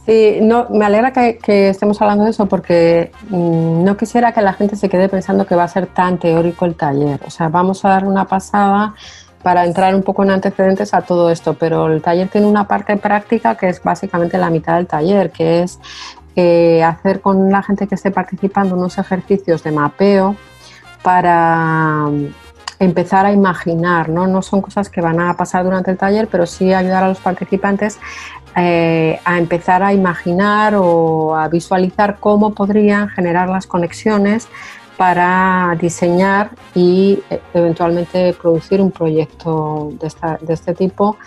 Sí, 0.05 0.37
no, 0.39 0.67
me 0.69 0.85
alegra 0.85 1.11
que, 1.11 1.69
estemos 1.69 1.99
hablando 1.99 2.25
de 2.25 2.29
eso 2.29 2.45
porque 2.45 3.11
mm, 3.29 3.83
no 3.83 3.97
quisiera 3.97 4.33
que 4.33 4.41
la 4.41 4.53
gente 4.53 4.75
se 4.75 4.87
quede 4.87 5.09
pensando 5.09 5.47
que 5.47 5.55
va 5.55 5.63
a 5.63 5.67
ser 5.67 5.87
tan 5.87 6.19
teórico 6.19 6.65
el 6.65 6.75
taller. 6.75 7.19
O 7.25 7.31
sea, 7.31 7.49
vamos 7.49 7.83
a 7.85 7.89
dar 7.89 8.05
una 8.05 8.25
pasada 8.25 8.93
para 9.41 9.65
entrar 9.65 9.95
un 9.95 10.03
poco 10.03 10.23
en 10.23 10.31
antecedentes 10.31 10.93
a 10.93 11.01
todo 11.01 11.31
esto, 11.31 11.55
pero 11.55 11.87
el 11.87 12.03
taller 12.03 12.27
tiene 12.29 12.45
una 12.45 12.67
parte 12.67 12.97
práctica 12.97 13.55
que 13.55 13.69
es 13.69 13.81
básicamente 13.81 14.37
la 14.37 14.51
mitad 14.51 14.75
del 14.75 14.85
taller, 14.85 15.31
que 15.31 15.63
es 15.63 15.79
eh, 16.35 16.83
hacer 16.83 17.21
con 17.21 17.51
la 17.51 17.63
gente 17.63 17.87
que 17.87 17.95
esté 17.95 18.11
participando 18.11 18.75
unos 18.75 18.97
ejercicios 18.99 19.63
de 19.63 19.71
mapeo 19.71 20.35
para 21.01 22.05
mm, 22.11 22.27
empezar 22.79 23.25
a 23.25 23.31
imaginar, 23.31 24.09
¿no? 24.09 24.27
No 24.27 24.43
son 24.43 24.61
cosas 24.61 24.89
que 24.89 25.01
van 25.01 25.19
a 25.19 25.35
pasar 25.35 25.63
durante 25.63 25.89
el 25.89 25.97
taller, 25.97 26.27
pero 26.27 26.45
sí 26.45 26.73
ayudar 26.73 27.03
a 27.03 27.07
los 27.07 27.19
participantes 27.19 27.99
eh, 28.55 29.19
a 29.25 29.37
empezar 29.37 29.83
a 29.83 29.93
imaginar 29.93 30.75
o 30.75 31.35
a 31.35 31.49
visualizar 31.49 32.17
cómo 32.19 32.53
podrían 32.53 33.09
generar 33.09 33.49
las 33.49 33.67
conexiones 33.67 34.47
para 34.97 35.75
diseñar 35.79 36.51
y 36.73 37.21
eh, 37.29 37.41
eventualmente 37.53 38.33
producir 38.33 38.81
un 38.81 38.91
proyecto 38.91 39.91
de, 39.99 40.53
este 40.53 40.73
tipo 40.73 41.17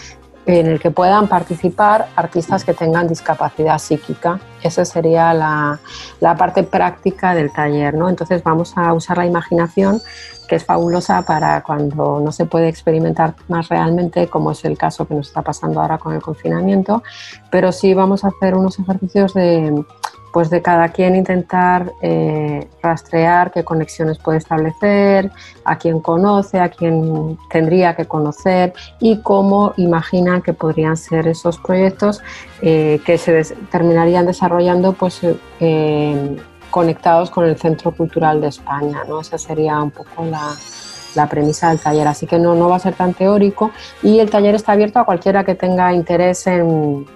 en 0.46 0.66
el 0.66 0.80
que 0.80 0.90
puedan 0.90 1.28
participar 1.28 2.08
artistas 2.16 2.64
que 2.64 2.72
tengan 2.72 3.06
discapacidad 3.06 3.78
psíquica. 3.78 4.40
Esa 4.62 4.86
sería 4.86 5.34
la, 5.34 5.78
la, 6.20 6.34
parte 6.34 6.62
práctica 6.62 7.34
del 7.34 7.52
taller. 7.52 7.92
¿no? 7.92 8.08
Entonces 8.08 8.42
vamos 8.42 8.72
a 8.76 8.94
usar 8.94 9.18
la 9.18 9.26
imaginación 9.26 10.00
que 10.48 10.56
es 10.56 10.64
fabulosa 10.64 11.22
para 11.22 11.62
cuando 11.62 12.20
no 12.20 12.32
se 12.32 12.46
puede 12.46 12.68
experimentar 12.68 13.34
más 13.48 13.68
realmente, 13.68 14.28
como 14.28 14.50
es 14.50 14.64
el 14.64 14.76
caso 14.76 15.06
que 15.06 15.14
nos 15.14 15.28
está 15.28 15.42
pasando 15.42 15.80
ahora 15.80 15.98
con 15.98 16.14
el 16.14 16.22
confinamiento, 16.22 17.02
pero 17.50 17.70
sí 17.70 17.94
vamos 17.94 18.24
a 18.24 18.28
hacer 18.28 18.56
unos 18.56 18.78
ejercicios 18.78 19.34
de, 19.34 19.84
pues 20.32 20.50
de 20.50 20.62
cada 20.62 20.88
quien 20.90 21.16
intentar 21.16 21.92
eh, 22.02 22.68
rastrear 22.82 23.50
qué 23.50 23.64
conexiones 23.64 24.18
puede 24.18 24.38
establecer, 24.38 25.30
a 25.64 25.76
quién 25.78 26.00
conoce, 26.00 26.60
a 26.60 26.68
quién 26.68 27.38
tendría 27.50 27.94
que 27.94 28.06
conocer 28.06 28.72
y 29.00 29.20
cómo 29.22 29.72
imaginan 29.76 30.42
que 30.42 30.52
podrían 30.52 30.96
ser 30.96 31.28
esos 31.28 31.58
proyectos 31.58 32.22
eh, 32.62 33.00
que 33.04 33.18
se 33.18 33.42
terminarían 33.70 34.26
desarrollando 34.26 34.92
pues, 34.92 35.20
eh, 35.60 36.36
conectados 36.70 37.30
con 37.30 37.44
el 37.44 37.56
Centro 37.56 37.92
Cultural 37.92 38.40
de 38.40 38.48
España. 38.48 39.02
¿no? 39.08 39.20
Esa 39.20 39.38
sería 39.38 39.80
un 39.82 39.90
poco 39.90 40.24
la, 40.24 41.26
premisa 41.28 41.70
del 41.70 41.80
taller. 41.80 42.06
Así 42.06 42.26
que 42.26 42.38
no, 42.38 42.54
no 42.54 42.68
va 42.68 42.76
a 42.76 42.78
ser 42.78 42.94
tan 42.94 43.12
teórico 43.12 43.72
y 44.02 44.20
el 44.20 44.30
taller 44.30 44.54
está 44.54 44.72
abierto 44.72 45.00
a 45.00 45.04
cualquiera 45.04 45.44
que 45.44 45.56
tenga 45.56 45.92
interés 45.92 46.46
en, 46.46 47.06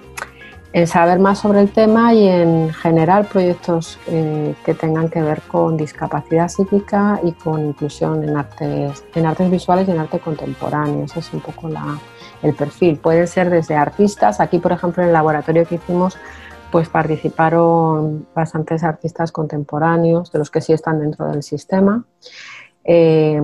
saber 0.86 1.18
más 1.18 1.38
sobre 1.38 1.60
el 1.60 1.70
tema 1.70 2.12
y 2.14 2.26
en 2.26 2.72
generar 2.72 3.28
proyectos 3.28 3.98
eh, 4.08 4.54
que 4.64 4.74
tengan 4.74 5.08
que 5.08 5.22
ver 5.22 5.42
con 5.42 5.76
discapacidad 5.76 6.48
psíquica 6.48 7.20
y 7.22 7.32
con 7.32 7.60
inclusión 7.60 8.24
en 8.24 8.36
artes, 8.36 9.04
en 9.14 9.26
artes 9.26 9.50
visuales 9.50 9.86
y 9.86 9.92
en 9.92 10.00
arte 10.00 10.18
contemporáneo. 10.18 11.04
Ese 11.04 11.20
es 11.20 11.32
un 11.32 11.40
poco 11.40 11.68
la, 11.68 11.98
el 12.42 12.54
perfil. 12.54 12.96
Pueden 12.98 13.26
ser 13.28 13.50
desde 13.50 13.76
artistas, 13.76 14.40
aquí 14.40 14.58
por 14.58 14.72
ejemplo 14.72 15.02
en 15.02 15.08
el 15.08 15.12
laboratorio 15.12 15.66
que 15.66 15.76
hicimos 15.76 16.16
pues 16.72 16.88
participaron 16.88 18.26
bastantes 18.34 18.82
artistas 18.82 19.30
contemporáneos, 19.30 20.32
de 20.32 20.38
los 20.38 20.50
que 20.50 20.62
sí 20.62 20.72
están 20.72 21.00
dentro 21.00 21.28
del 21.28 21.42
sistema. 21.42 22.02
Eh, 22.82 23.40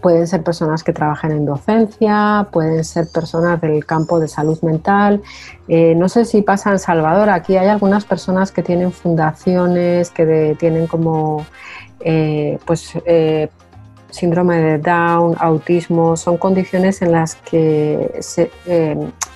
pueden 0.00 0.26
ser 0.26 0.42
personas 0.42 0.82
que 0.82 0.94
trabajen 0.94 1.30
en 1.30 1.44
docencia, 1.44 2.48
pueden 2.50 2.84
ser 2.84 3.06
personas 3.12 3.60
del 3.60 3.84
campo 3.84 4.18
de 4.18 4.28
salud 4.28 4.58
mental. 4.62 5.20
Eh, 5.68 5.94
no 5.94 6.08
sé 6.08 6.24
si 6.24 6.40
pasa 6.40 6.70
en 6.70 6.78
Salvador, 6.78 7.28
aquí 7.28 7.58
hay 7.58 7.68
algunas 7.68 8.06
personas 8.06 8.50
que 8.50 8.62
tienen 8.62 8.92
fundaciones, 8.92 10.10
que 10.10 10.56
tienen 10.58 10.86
como 10.86 11.44
eh, 12.00 12.58
pues, 12.64 12.94
síndrome 14.10 14.56
de 14.56 14.78
Down, 14.78 15.36
autismo, 15.38 16.16
son 16.16 16.38
condiciones 16.38 17.02
en 17.02 17.12
las 17.12 17.34
que 17.34 18.20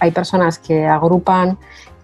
hay 0.00 0.10
personas 0.12 0.58
que 0.58 0.86
agrupan 0.86 1.58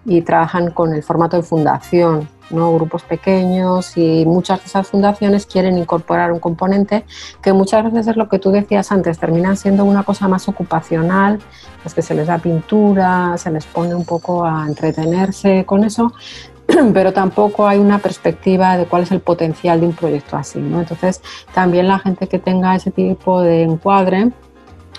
y 0.09 0.23
trabajan 0.23 0.71
con 0.71 0.93
el 0.93 1.03
formato 1.03 1.37
de 1.37 1.43
fundación, 1.43 2.27
¿no? 2.49 2.73
grupos 2.73 3.03
pequeños 3.03 3.95
y 3.95 4.25
muchas 4.25 4.59
de 4.59 4.65
esas 4.65 4.87
fundaciones 4.87 5.45
quieren 5.45 5.77
incorporar 5.77 6.31
un 6.31 6.39
componente 6.39 7.05
que 7.43 7.53
muchas 7.53 7.83
veces 7.83 8.07
es 8.07 8.17
lo 8.17 8.27
que 8.27 8.39
tú 8.39 8.49
decías 8.49 8.91
antes, 8.91 9.19
terminan 9.19 9.55
siendo 9.55 9.85
una 9.85 10.01
cosa 10.01 10.27
más 10.27 10.49
ocupacional, 10.49 11.39
es 11.85 11.93
que 11.93 12.01
se 12.01 12.15
les 12.15 12.25
da 12.25 12.39
pintura, 12.39 13.37
se 13.37 13.51
les 13.51 13.67
pone 13.67 13.93
un 13.93 14.03
poco 14.03 14.43
a 14.43 14.65
entretenerse 14.67 15.63
con 15.65 15.83
eso, 15.83 16.11
pero 16.93 17.13
tampoco 17.13 17.67
hay 17.67 17.77
una 17.77 17.99
perspectiva 17.99 18.77
de 18.77 18.85
cuál 18.85 19.03
es 19.03 19.11
el 19.11 19.19
potencial 19.19 19.79
de 19.79 19.85
un 19.85 19.93
proyecto 19.93 20.37
así. 20.37 20.57
¿no? 20.57 20.79
Entonces, 20.79 21.21
también 21.53 21.87
la 21.87 21.99
gente 21.99 22.27
que 22.27 22.39
tenga 22.39 22.75
ese 22.75 22.89
tipo 22.89 23.41
de 23.41 23.61
encuadre, 23.61 24.31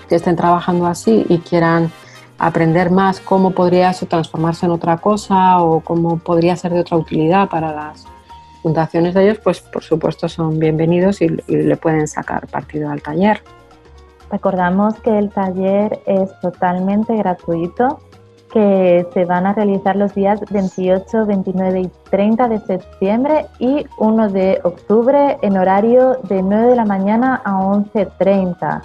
que 0.07 0.15
estén 0.15 0.37
trabajando 0.37 0.85
así 0.87 1.25
y 1.27 1.39
quieran 1.39 1.91
aprender 2.41 2.89
más 2.89 3.19
cómo 3.19 3.51
podría 3.51 3.93
transformarse 3.93 4.65
en 4.65 4.71
otra 4.71 4.97
cosa 4.97 5.61
o 5.61 5.81
cómo 5.81 6.17
podría 6.17 6.55
ser 6.55 6.73
de 6.73 6.79
otra 6.79 6.97
utilidad 6.97 7.47
para 7.49 7.71
las 7.71 8.05
fundaciones 8.63 9.13
de 9.13 9.25
ellos, 9.25 9.37
pues 9.43 9.61
por 9.61 9.83
supuesto 9.83 10.27
son 10.27 10.57
bienvenidos 10.57 11.21
y, 11.21 11.27
le 11.47 11.77
pueden 11.77 12.07
sacar 12.07 12.47
partido 12.47 12.89
al 12.89 12.99
taller. 13.03 13.43
Recordamos 14.31 14.95
que 15.01 15.19
el 15.19 15.29
taller 15.29 15.99
es 16.07 16.31
totalmente 16.39 17.15
gratuito, 17.15 17.99
que 18.51 19.05
se 19.13 19.25
van 19.25 19.45
a 19.45 19.53
realizar 19.53 19.95
los 19.95 20.15
días 20.15 20.41
28, 20.49 21.27
29 21.27 21.81
y 21.81 21.91
30 22.09 22.47
de 22.47 22.59
septiembre 22.61 23.45
y 23.59 23.85
1 23.99 24.29
de 24.29 24.59
octubre 24.63 25.37
en 25.43 25.57
horario 25.57 26.17
de 26.23 26.41
9 26.41 26.69
de 26.69 26.75
la 26.75 26.85
mañana 26.85 27.39
a 27.45 27.51
11.30. 27.59 28.81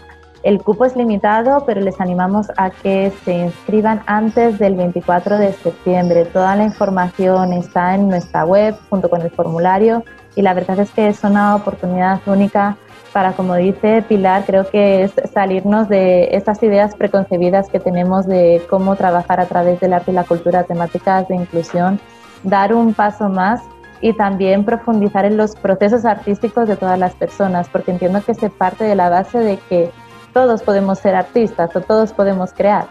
El 0.46 0.62
cupo 0.62 0.84
es 0.84 0.94
limitado, 0.94 1.64
pero 1.66 1.80
les 1.80 2.00
animamos 2.00 2.52
a 2.56 2.70
que 2.70 3.12
se 3.24 3.34
inscriban 3.34 4.02
antes 4.06 4.60
del 4.60 4.76
24 4.76 5.38
de 5.38 5.52
septiembre. 5.52 6.24
Toda 6.24 6.54
la 6.54 6.62
información 6.62 7.52
está 7.52 7.96
en 7.96 8.08
nuestra 8.08 8.44
web 8.44 8.76
junto 8.88 9.10
con 9.10 9.22
el 9.22 9.30
formulario 9.30 10.04
y 10.36 10.42
la 10.42 10.54
verdad 10.54 10.78
es 10.78 10.92
que 10.92 11.08
es 11.08 11.24
una 11.24 11.56
oportunidad 11.56 12.20
única 12.26 12.76
para, 13.12 13.32
como 13.32 13.56
dice 13.56 14.04
Pilar, 14.08 14.44
creo 14.46 14.70
que 14.70 15.02
es 15.02 15.14
salirnos 15.34 15.88
de 15.88 16.28
estas 16.30 16.62
ideas 16.62 16.94
preconcebidas 16.94 17.68
que 17.68 17.80
tenemos 17.80 18.24
de 18.28 18.62
cómo 18.70 18.94
trabajar 18.94 19.40
a 19.40 19.46
través 19.46 19.80
del 19.80 19.94
arte 19.94 20.12
y 20.12 20.14
la 20.14 20.22
cultura, 20.22 20.62
temáticas 20.62 21.26
de 21.26 21.34
inclusión, 21.34 21.98
dar 22.44 22.72
un 22.72 22.94
paso 22.94 23.28
más 23.28 23.62
y 24.00 24.12
también 24.12 24.64
profundizar 24.64 25.24
en 25.24 25.36
los 25.36 25.56
procesos 25.56 26.04
artísticos 26.04 26.68
de 26.68 26.76
todas 26.76 27.00
las 27.00 27.14
personas, 27.14 27.68
porque 27.68 27.90
entiendo 27.90 28.22
que 28.24 28.34
se 28.34 28.48
parte 28.48 28.84
de 28.84 28.94
la 28.94 29.08
base 29.08 29.38
de 29.40 29.56
que 29.68 29.90
todos 30.36 30.62
podemos 30.62 30.98
ser 30.98 31.14
artistas 31.14 31.74
o 31.74 31.80
todos 31.80 32.12
podemos 32.12 32.52
crear. 32.52 32.84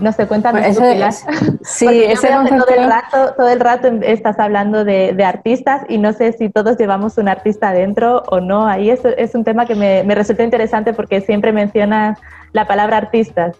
No 0.00 0.10
sé, 0.10 0.26
cuéntanos 0.26 0.62
Bueno, 0.62 0.72
ese- 0.84 0.92
Pilar. 0.94 1.12
sí, 1.62 2.02
ese 2.02 2.26
todo 2.26 2.66
el 2.76 2.88
rato, 2.90 3.34
todo 3.36 3.48
el 3.48 3.60
rato 3.60 3.86
estás 4.02 4.36
hablando 4.40 4.84
de, 4.84 5.12
de 5.12 5.24
artistas 5.24 5.82
y 5.88 5.98
no 5.98 6.12
sé 6.12 6.32
si 6.32 6.48
todos 6.48 6.76
llevamos 6.76 7.18
un 7.18 7.28
artista 7.28 7.70
dentro 7.70 8.24
o 8.26 8.40
no. 8.40 8.66
Ahí 8.66 8.90
es, 8.90 9.04
es 9.04 9.36
un 9.36 9.44
tema 9.44 9.64
que 9.64 9.76
me, 9.76 10.02
me 10.02 10.16
resulta 10.16 10.42
interesante 10.42 10.92
porque 10.92 11.20
siempre 11.20 11.52
mencionas 11.52 12.18
la 12.52 12.66
palabra 12.66 12.96
artistas. 12.96 13.54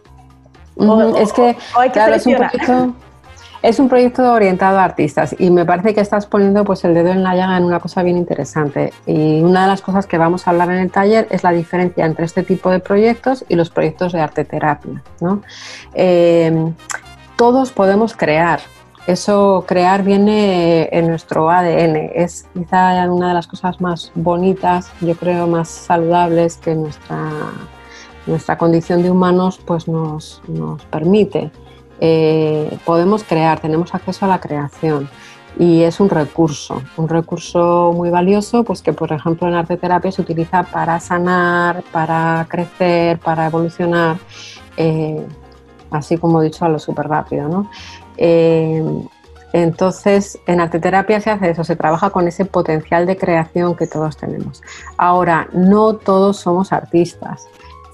O- 0.76 1.16
es 1.16 1.32
que, 1.32 1.56
o 1.76 1.78
hay 1.78 1.90
que 1.90 1.92
claro, 1.92 2.14
es 2.16 2.26
un, 2.26 2.34
seleccionar. 2.38 2.88
Es 3.62 3.78
un 3.78 3.88
proyecto 3.88 4.32
orientado 4.32 4.78
a 4.78 4.84
artistas 4.84 5.36
y 5.38 5.50
me 5.50 5.64
parece 5.64 5.94
que 5.94 6.00
estás 6.00 6.26
poniendo 6.26 6.64
pues, 6.64 6.84
el 6.84 6.94
dedo 6.94 7.10
en 7.10 7.22
la 7.22 7.36
llaga 7.36 7.56
en 7.56 7.64
una 7.64 7.78
cosa 7.78 8.02
bien 8.02 8.16
interesante. 8.16 8.92
Y 9.06 9.40
una 9.40 9.62
de 9.62 9.68
las 9.68 9.80
cosas 9.80 10.06
que 10.06 10.18
vamos 10.18 10.46
a 10.46 10.50
hablar 10.50 10.70
en 10.72 10.78
el 10.78 10.90
taller 10.90 11.28
es 11.30 11.44
la 11.44 11.52
diferencia 11.52 12.04
entre 12.04 12.24
este 12.24 12.42
tipo 12.42 12.70
de 12.70 12.80
proyectos 12.80 13.44
y 13.48 13.54
los 13.54 13.70
proyectos 13.70 14.12
de 14.12 14.20
arte 14.20 14.44
terapia. 14.44 15.02
¿no? 15.20 15.42
Eh, 15.94 16.72
todos 17.36 17.70
podemos 17.70 18.16
crear. 18.16 18.60
Eso, 19.06 19.64
crear 19.66 20.02
viene 20.02 20.88
en 20.92 21.08
nuestro 21.08 21.50
ADN. 21.50 22.10
Es 22.14 22.46
quizá 22.54 23.08
una 23.10 23.28
de 23.28 23.34
las 23.34 23.46
cosas 23.46 23.80
más 23.80 24.12
bonitas, 24.14 24.92
yo 25.00 25.14
creo, 25.16 25.46
más 25.46 25.68
saludables 25.68 26.56
que 26.56 26.74
nuestra, 26.74 27.30
nuestra 28.26 28.58
condición 28.58 29.02
de 29.02 29.10
humanos 29.10 29.60
pues, 29.64 29.86
nos, 29.86 30.42
nos 30.48 30.84
permite. 30.86 31.50
Eh, 32.04 32.78
podemos 32.84 33.22
crear, 33.22 33.60
tenemos 33.60 33.94
acceso 33.94 34.24
a 34.24 34.28
la 34.28 34.40
creación 34.40 35.08
y 35.56 35.82
es 35.82 36.00
un 36.00 36.10
recurso, 36.10 36.82
un 36.96 37.08
recurso 37.08 37.92
muy 37.94 38.10
valioso, 38.10 38.64
pues 38.64 38.82
que 38.82 38.92
por 38.92 39.12
ejemplo 39.12 39.46
en 39.46 39.54
arte 39.54 39.76
terapia 39.76 40.10
se 40.10 40.20
utiliza 40.20 40.64
para 40.64 40.98
sanar, 40.98 41.84
para 41.92 42.44
crecer, 42.48 43.20
para 43.20 43.46
evolucionar, 43.46 44.16
eh, 44.76 45.24
así 45.92 46.18
como 46.18 46.42
he 46.42 46.46
dicho 46.46 46.64
a 46.64 46.68
lo 46.68 46.80
súper 46.80 47.06
rápido, 47.06 47.48
¿no? 47.48 47.70
Eh, 48.16 48.82
entonces, 49.52 50.40
en 50.48 50.60
arte 50.60 50.80
terapia 50.80 51.20
se 51.20 51.30
hace 51.30 51.50
eso, 51.50 51.62
se 51.62 51.76
trabaja 51.76 52.10
con 52.10 52.26
ese 52.26 52.46
potencial 52.46 53.06
de 53.06 53.16
creación 53.16 53.76
que 53.76 53.86
todos 53.86 54.16
tenemos. 54.16 54.60
Ahora, 54.96 55.46
no 55.52 55.94
todos 55.94 56.38
somos 56.38 56.72
artistas, 56.72 57.46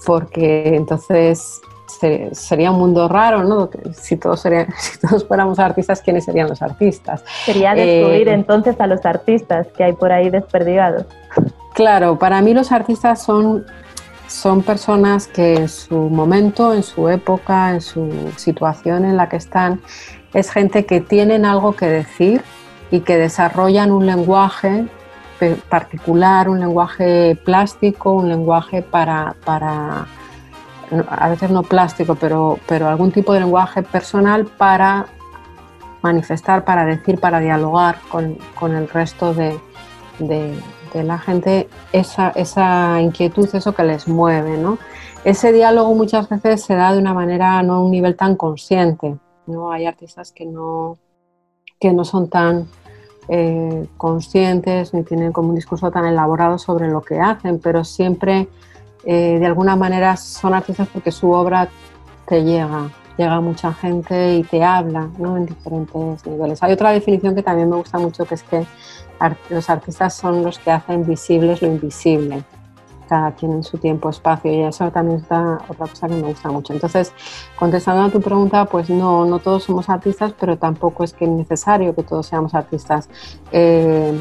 porque 0.03 0.75
entonces 0.75 1.61
se- 1.89 2.29
sería 2.33 2.71
un 2.71 2.79
mundo 2.79 3.07
raro, 3.07 3.43
¿no? 3.43 3.69
Si 3.93 4.15
todos, 4.15 4.39
serían- 4.41 4.67
si 4.79 4.99
todos 4.99 5.25
fuéramos 5.27 5.59
artistas, 5.59 6.01
¿quiénes 6.01 6.25
serían 6.25 6.47
los 6.47 6.61
artistas? 6.61 7.23
Sería 7.45 7.73
descubrir 7.73 8.27
Eh, 8.29 8.33
entonces 8.33 8.79
a 8.79 8.87
los 8.87 9.05
artistas 9.05 9.67
que 9.75 9.83
hay 9.83 9.93
por 9.93 10.11
ahí 10.11 10.29
desperdigados. 10.29 11.05
Claro, 11.73 12.17
para 12.19 12.41
mí 12.41 12.53
los 12.53 12.71
artistas 12.71 13.21
son, 13.21 13.65
son 14.27 14.61
personas 14.63 15.27
que 15.27 15.55
en 15.55 15.69
su 15.69 15.95
momento, 15.95 16.73
en 16.73 16.83
su 16.83 17.09
época, 17.09 17.71
en 17.71 17.81
su 17.81 18.09
situación 18.37 19.05
en 19.05 19.17
la 19.17 19.27
que 19.29 19.37
están, 19.37 19.81
es 20.33 20.51
gente 20.51 20.85
que 20.85 20.99
tienen 21.01 21.45
algo 21.45 21.75
que 21.75 21.87
decir 21.87 22.41
y 22.91 22.99
que 23.01 23.17
desarrollan 23.17 23.91
un 23.91 24.05
lenguaje 24.05 24.85
particular, 25.69 26.49
un 26.49 26.59
lenguaje 26.59 27.37
plástico, 27.45 28.11
un 28.11 28.27
lenguaje 28.29 28.81
para, 28.81 29.35
para 29.45 30.05
a 31.09 31.29
veces 31.29 31.51
no 31.51 31.63
plástico, 31.63 32.15
pero, 32.15 32.57
pero 32.67 32.87
algún 32.87 33.11
tipo 33.11 33.33
de 33.33 33.41
lenguaje 33.41 33.83
personal 33.83 34.45
para 34.45 35.05
manifestar, 36.01 36.63
para 36.63 36.85
decir, 36.85 37.19
para 37.19 37.39
dialogar 37.39 37.97
con, 38.09 38.37
con 38.57 38.75
el 38.75 38.87
resto 38.87 39.33
de, 39.33 39.59
de- 40.19 40.59
la 41.03 41.19
gente 41.19 41.69
esa, 41.93 42.29
esa 42.29 42.99
inquietud, 42.99 43.47
eso 43.53 43.75
que 43.75 43.83
les 43.83 44.07
mueve. 44.07 44.57
¿no? 44.57 44.79
Ese 45.23 45.51
diálogo 45.51 45.93
muchas 45.93 46.27
veces 46.29 46.63
se 46.63 46.73
da 46.73 46.91
de 46.93 46.97
una 46.97 47.13
manera, 47.13 47.61
no 47.61 47.75
a 47.75 47.79
un 47.83 47.91
nivel 47.91 48.15
tan 48.15 48.35
consciente. 48.35 49.15
¿no? 49.45 49.71
Hay 49.71 49.85
artistas 49.85 50.31
que 50.31 50.47
no, 50.47 50.97
que 51.79 51.93
no 51.93 52.03
son 52.03 52.27
tan 52.27 52.67
eh, 53.27 53.87
conscientes 53.97 54.91
ni 54.95 55.03
tienen 55.03 55.31
como 55.31 55.49
un 55.49 55.55
discurso 55.55 55.91
tan 55.91 56.05
elaborado 56.05 56.57
sobre 56.57 56.87
lo 56.87 57.01
que 57.01 57.19
hacen, 57.19 57.59
pero 57.59 57.83
siempre 57.83 58.47
eh, 59.03 59.37
de 59.39 59.45
alguna 59.45 59.75
manera 59.75 60.15
son 60.17 60.53
artistas 60.53 60.87
porque 60.91 61.11
su 61.11 61.31
obra 61.31 61.69
te 62.27 62.43
llega, 62.43 62.89
llega 63.17 63.35
a 63.35 63.41
mucha 63.41 63.73
gente 63.73 64.35
y 64.35 64.43
te 64.43 64.63
habla 64.63 65.09
¿no? 65.17 65.37
en 65.37 65.45
diferentes 65.45 66.25
niveles. 66.25 66.61
Hay 66.63 66.73
otra 66.73 66.91
definición 66.91 67.35
que 67.35 67.43
también 67.43 67.69
me 67.69 67.75
gusta 67.77 67.97
mucho, 67.97 68.25
que 68.25 68.35
es 68.35 68.43
que 68.43 68.65
ar- 69.19 69.37
los 69.49 69.69
artistas 69.69 70.13
son 70.13 70.43
los 70.43 70.59
que 70.59 70.71
hacen 70.71 71.05
visibles 71.05 71.61
lo 71.61 71.67
invisible, 71.67 72.43
cada 73.07 73.31
quien 73.31 73.53
en 73.53 73.63
su 73.63 73.79
tiempo, 73.79 74.09
espacio, 74.09 74.53
y 74.53 74.61
eso 74.61 74.91
también 74.91 75.17
es 75.17 75.23
otra 75.25 75.57
otra 75.67 75.87
cosa 75.87 76.07
que 76.07 76.13
me 76.13 76.27
gusta 76.27 76.51
mucho. 76.51 76.73
Entonces, 76.73 77.11
contestando 77.57 78.03
a 78.03 78.09
tu 78.09 78.21
pregunta, 78.21 78.65
pues 78.65 78.89
no, 78.91 79.25
no 79.25 79.39
todos 79.39 79.63
somos 79.63 79.89
artistas, 79.89 80.33
pero 80.39 80.57
tampoco 80.57 81.03
es 81.03 81.13
que 81.13 81.25
es 81.25 81.31
necesario 81.31 81.95
que 81.95 82.03
todos 82.03 82.27
seamos 82.27 82.53
artistas. 82.53 83.09
Eh, 83.51 84.13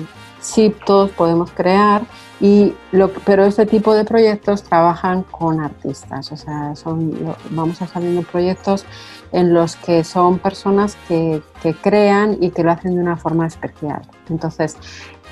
todos 0.85 1.11
podemos 1.11 1.51
crear, 1.53 2.03
y 2.41 2.75
pero 3.25 3.45
este 3.45 3.67
tipo 3.67 3.95
de 3.95 4.05
proyectos 4.05 4.63
trabajan 4.63 5.25
con 5.25 5.61
artistas, 5.61 6.31
o 6.31 6.37
sea, 6.37 6.77
son, 6.77 7.35
vamos 7.51 7.83
a 7.83 7.87
estar 7.87 8.01
viendo 8.01 8.23
proyectos 8.23 8.85
en 9.33 9.53
los 9.53 9.77
que 9.77 10.05
son 10.05 10.39
personas 10.39 10.97
que, 11.09 11.43
que 11.63 11.75
crean 11.75 12.39
y 12.41 12.51
que 12.51 12.63
lo 12.63 12.71
hacen 12.71 12.95
de 12.95 13.03
una 13.03 13.17
forma 13.17 13.47
especial. 13.47 14.03
Entonces, 14.31 14.77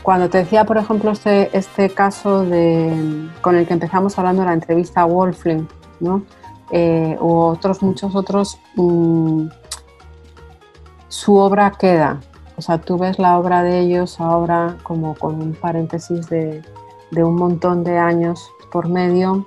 cuando 0.03 0.29
te 0.29 0.39
decía, 0.39 0.65
por 0.65 0.79
ejemplo, 0.79 1.11
este, 1.11 1.57
este 1.57 1.91
caso 1.91 2.45
de, 2.45 3.29
con 3.41 3.57
el 3.57 3.67
que 3.67 3.73
empezamos 3.73 4.19
hablando 4.19 4.43
de 4.43 4.47
la 4.47 4.55
entrevista 4.55 5.03
a 5.03 5.05
Wolfling, 5.05 5.67
¿no? 6.01 6.23
Eh, 6.71 7.17
u 7.21 7.33
otros, 7.33 7.83
muchos 7.83 8.15
otros, 8.15 8.59
mm, 8.77 9.49
su 11.09 11.37
obra 11.37 11.73
queda. 11.73 12.21
O 12.57 12.63
sea, 12.63 12.79
tú 12.79 12.97
ves 12.99 13.19
la 13.19 13.39
obra 13.39 13.63
de 13.63 13.81
ellos 13.81 14.19
ahora 14.21 14.77
como 14.83 15.15
con 15.15 15.43
un 15.43 15.53
paréntesis 15.55 16.29
de, 16.29 16.63
de 17.11 17.25
un 17.25 17.35
montón 17.37 17.85
de 17.85 17.99
años 17.99 18.51
por 18.73 18.89
medio 18.89 19.45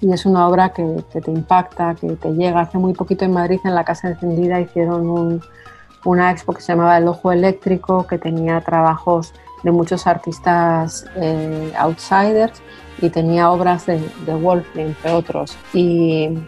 y 0.00 0.12
es 0.12 0.24
una 0.26 0.46
obra 0.48 0.70
que, 0.70 0.82
te 1.12 1.30
impacta, 1.30 1.94
que 1.94 2.08
te 2.16 2.32
llega. 2.32 2.60
Hace 2.60 2.78
muy 2.78 2.92
poquito 2.94 3.24
en 3.24 3.32
Madrid, 3.32 3.60
en 3.64 3.74
la 3.74 3.84
Casa 3.84 4.08
Encendida, 4.08 4.60
hicieron 4.60 5.08
un- 5.10 5.42
una 6.04 6.30
expo 6.30 6.52
que 6.52 6.60
se 6.62 6.72
llamaba 6.72 6.96
El 6.98 7.08
Ojo 7.08 7.32
Eléctrico, 7.32 8.06
que 8.06 8.18
tenía 8.18 8.60
trabajos 8.60 9.34
de 9.64 9.72
muchos 9.72 10.06
artistas 10.06 11.04
eh, 11.16 11.72
outsiders 11.76 12.62
y 13.02 13.10
tenía 13.10 13.50
obras 13.50 13.86
de, 13.86 14.00
de 14.24 14.34
Wolfling, 14.34 14.86
entre 14.86 15.12
otros. 15.12 15.56
Y, 15.74 16.38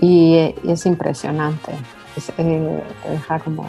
es 0.00 0.86
impresionante. 0.86 1.72
Es, 2.16 2.30
eh, 2.38 2.82
te 3.02 3.10
deja 3.10 3.38
como 3.40 3.64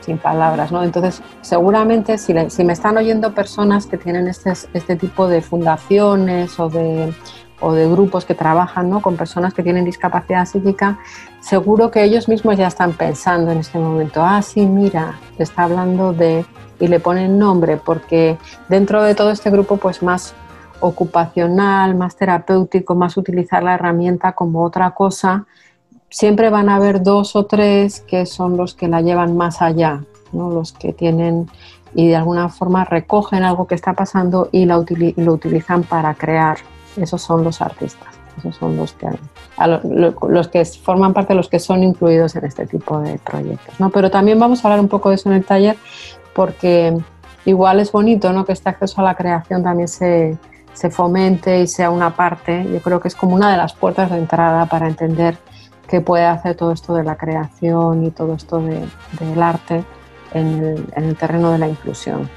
sin 0.00 0.18
palabras, 0.18 0.72
¿no? 0.72 0.82
Entonces, 0.82 1.22
seguramente 1.40 2.18
si, 2.18 2.34
me 2.34 2.72
están 2.72 2.96
oyendo 2.96 3.34
personas 3.34 3.86
que 3.86 3.96
tienen 3.96 4.28
este, 4.28 4.52
este 4.72 4.96
tipo 4.96 5.28
de 5.28 5.42
fundaciones 5.42 6.58
o 6.58 6.68
de, 6.68 7.12
o 7.60 7.72
de 7.72 7.88
grupos 7.88 8.24
que 8.24 8.34
trabajan 8.34 8.88
¿no? 8.88 9.00
con 9.02 9.16
personas 9.16 9.54
que 9.54 9.62
tienen 9.62 9.84
discapacidad 9.84 10.46
psíquica, 10.46 10.98
seguro 11.40 11.90
que 11.90 12.04
ellos 12.04 12.28
mismos 12.28 12.56
ya 12.56 12.68
están 12.68 12.92
pensando 12.92 13.50
en 13.50 13.58
este 13.58 13.78
momento, 13.78 14.22
ah, 14.22 14.42
sí, 14.42 14.66
mira, 14.66 15.18
está 15.38 15.64
hablando 15.64 16.12
de... 16.12 16.44
y 16.78 16.88
le 16.88 17.00
ponen 17.00 17.38
nombre, 17.38 17.76
porque 17.76 18.38
dentro 18.68 19.02
de 19.02 19.14
todo 19.14 19.30
este 19.30 19.50
grupo, 19.50 19.76
pues 19.76 20.02
más 20.02 20.34
ocupacional, 20.80 21.96
más 21.96 22.16
terapéutico, 22.16 22.94
más 22.94 23.16
utilizar 23.16 23.62
la 23.62 23.74
herramienta 23.74 24.32
como 24.32 24.62
otra 24.62 24.92
cosa, 24.92 25.46
siempre 26.10 26.50
van 26.50 26.68
a 26.68 26.76
haber 26.76 27.02
dos 27.02 27.36
o 27.36 27.46
tres 27.46 28.00
que 28.00 28.26
son 28.26 28.56
los 28.56 28.74
que 28.74 28.88
la 28.88 29.00
llevan 29.00 29.36
más 29.36 29.60
allá, 29.62 30.02
¿no? 30.32 30.50
los 30.50 30.72
que 30.72 30.92
tienen 30.92 31.48
y 31.94 32.08
de 32.08 32.16
alguna 32.16 32.48
forma 32.48 32.84
recogen 32.84 33.44
algo 33.44 33.66
que 33.66 33.74
está 33.74 33.94
pasando 33.94 34.48
y 34.52 34.66
lo 34.66 34.84
utilizan 35.32 35.82
para 35.84 36.14
crear 36.14 36.58
Esos 36.96 37.22
son 37.22 37.44
los 37.44 37.60
artistas, 37.62 38.18
esos 38.38 38.56
son 38.56 38.76
los 38.76 38.92
que, 38.92 39.08
los 40.28 40.48
que 40.48 40.64
forman 40.64 41.14
parte 41.14 41.32
de 41.32 41.36
los 41.36 41.48
que 41.48 41.58
son 41.58 41.82
incluidos 41.82 42.36
en 42.36 42.44
este 42.44 42.66
tipo 42.66 43.00
de 43.00 43.18
proyectos. 43.18 43.78
¿no? 43.80 43.90
Pero 43.90 44.10
también 44.10 44.38
vamos 44.38 44.64
a 44.64 44.68
hablar 44.68 44.80
un 44.80 44.88
poco 44.88 45.10
de 45.10 45.16
eso 45.16 45.30
en 45.30 45.36
el 45.36 45.44
taller 45.44 45.76
porque 46.34 46.96
igual 47.44 47.80
es 47.80 47.90
bonito 47.90 48.32
¿no? 48.32 48.44
que 48.44 48.52
este 48.52 48.68
acceso 48.68 49.00
a 49.00 49.04
la 49.04 49.14
creación 49.14 49.62
también 49.62 49.88
se, 49.88 50.38
se 50.74 50.90
fomente 50.90 51.60
y 51.60 51.66
sea 51.66 51.90
una 51.90 52.14
parte. 52.14 52.66
Yo 52.72 52.80
creo 52.80 53.00
que 53.00 53.08
es 53.08 53.14
como 53.14 53.34
una 53.34 53.50
de 53.50 53.56
las 53.56 53.74
puertas 53.74 54.10
de 54.10 54.18
entrada 54.18 54.66
para 54.66 54.86
entender 54.88 55.38
qué 55.88 56.00
puede 56.00 56.24
hacer 56.24 56.54
todo 56.54 56.72
esto 56.72 56.94
de 56.94 57.04
la 57.04 57.16
creación 57.16 58.04
y 58.04 58.10
todo 58.10 58.34
esto 58.34 58.60
de, 58.60 58.86
del 59.20 59.42
arte 59.42 59.84
en 60.32 60.46
el, 60.46 60.84
en 60.94 61.04
el 61.04 61.16
terreno 61.16 61.50
de 61.50 61.58
la 61.58 61.68
inclusión. 61.68 62.28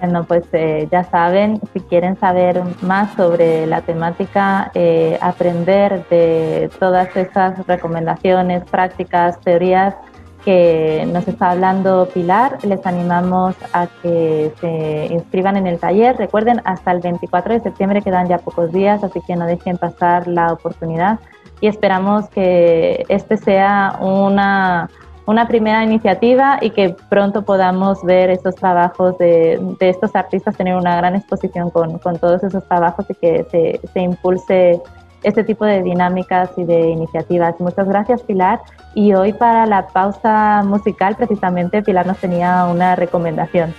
Bueno, 0.00 0.24
pues 0.24 0.44
eh, 0.52 0.86
ya 0.92 1.02
saben, 1.02 1.60
si 1.72 1.80
quieren 1.80 2.16
saber 2.20 2.62
más 2.82 3.14
sobre 3.16 3.66
la 3.66 3.80
temática, 3.80 4.70
eh, 4.74 5.18
aprender 5.20 6.06
de 6.08 6.70
todas 6.78 7.14
esas 7.16 7.66
recomendaciones, 7.66 8.62
prácticas, 8.64 9.40
teorías 9.40 9.96
que 10.44 11.04
nos 11.12 11.26
está 11.26 11.50
hablando 11.50 12.08
Pilar, 12.14 12.64
les 12.64 12.86
animamos 12.86 13.56
a 13.72 13.88
que 14.00 14.52
se 14.60 15.12
inscriban 15.12 15.56
en 15.56 15.66
el 15.66 15.80
taller. 15.80 16.16
Recuerden, 16.16 16.62
hasta 16.64 16.92
el 16.92 17.00
24 17.00 17.54
de 17.54 17.60
septiembre 17.60 18.00
quedan 18.00 18.28
ya 18.28 18.38
pocos 18.38 18.70
días, 18.72 19.02
así 19.02 19.20
que 19.26 19.34
no 19.34 19.46
dejen 19.46 19.78
pasar 19.78 20.28
la 20.28 20.52
oportunidad 20.52 21.18
y 21.60 21.66
esperamos 21.66 22.28
que 22.28 23.04
este 23.08 23.36
sea 23.36 23.98
una 24.00 24.88
una 25.28 25.46
primera 25.46 25.84
iniciativa 25.84 26.58
y 26.62 26.70
que 26.70 26.96
pronto 27.10 27.42
podamos 27.42 28.02
ver 28.02 28.30
estos 28.30 28.54
trabajos 28.54 29.18
de, 29.18 29.60
de 29.78 29.90
estos 29.90 30.16
artistas, 30.16 30.56
tener 30.56 30.74
una 30.74 30.96
gran 30.96 31.16
exposición 31.16 31.68
con, 31.68 31.98
con 31.98 32.18
todos 32.18 32.42
esos 32.42 32.66
trabajos 32.66 33.04
y 33.10 33.14
que 33.14 33.46
se, 33.50 33.78
se, 33.92 34.00
impulse 34.00 34.80
este 35.22 35.44
tipo 35.44 35.66
de 35.66 35.82
dinámicas 35.82 36.48
y 36.56 36.64
de 36.64 36.88
iniciativas. 36.88 37.60
Muchas 37.60 37.86
gracias, 37.86 38.22
Pilar. 38.22 38.60
Y 38.94 39.12
hoy 39.12 39.34
para 39.34 39.66
la 39.66 39.88
pausa 39.88 40.62
musical, 40.64 41.14
precisamente, 41.14 41.82
Pilar 41.82 42.06
nos 42.06 42.16
tenía 42.16 42.64
una 42.64 42.96
recomendación. 42.96 43.74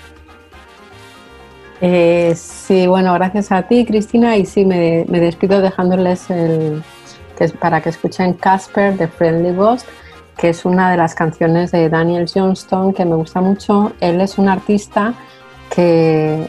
Eh, 1.82 2.34
sí, 2.36 2.86
bueno, 2.86 3.12
gracias 3.16 3.52
a 3.52 3.64
ti, 3.64 3.88
Cristina, 3.88 4.38
y 4.38 4.46
sí, 4.46 4.66
me, 4.66 5.04
me 5.10 5.20
despido 5.20 5.62
dejándoles 5.62 6.30
el, 6.30 6.84
para 7.60 7.82
que 7.82 7.90
escuchen 7.90 8.34
Casper 8.34 8.98
de 8.98 9.08
Friendly 9.08 9.56
Ghost 9.56 9.88
que 10.40 10.50
es 10.50 10.64
una 10.64 10.90
de 10.90 10.96
las 10.96 11.16
canciones 11.16 11.72
de 11.72 11.90
Daniel 11.90 12.26
Johnston 12.34 12.94
que 12.94 13.04
me 13.04 13.16
gusta 13.16 13.42
mucho. 13.42 13.92
Él 14.00 14.22
es 14.22 14.38
un 14.38 14.48
artista 14.48 15.14
que, 15.70 16.48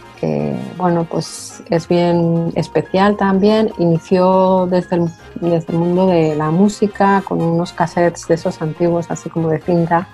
bueno, 0.77 1.05
pues 1.11 1.63
es 1.69 1.89
bien 1.89 2.53
especial 2.55 3.17
también. 3.17 3.73
Inició 3.79 4.69
desde 4.71 4.97
el, 4.97 5.09
desde 5.41 5.73
el 5.73 5.79
mundo 5.79 6.07
de 6.07 6.37
la 6.37 6.53
música 6.53 7.23
con 7.27 7.43
unos 7.43 7.73
cassettes 7.73 8.29
de 8.29 8.35
esos 8.35 8.63
antiguos, 8.63 9.11
así 9.11 9.29
como 9.29 9.49
de 9.49 9.59
cinta, 9.59 10.09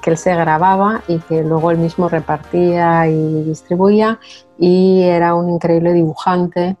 que 0.00 0.10
él 0.10 0.16
se 0.16 0.34
grababa 0.34 1.02
y 1.06 1.18
que 1.18 1.42
luego 1.42 1.70
él 1.70 1.76
mismo 1.76 2.08
repartía 2.08 3.08
y 3.08 3.42
distribuía. 3.44 4.18
Y 4.58 5.02
era 5.02 5.34
un 5.34 5.50
increíble 5.50 5.92
dibujante 5.92 6.78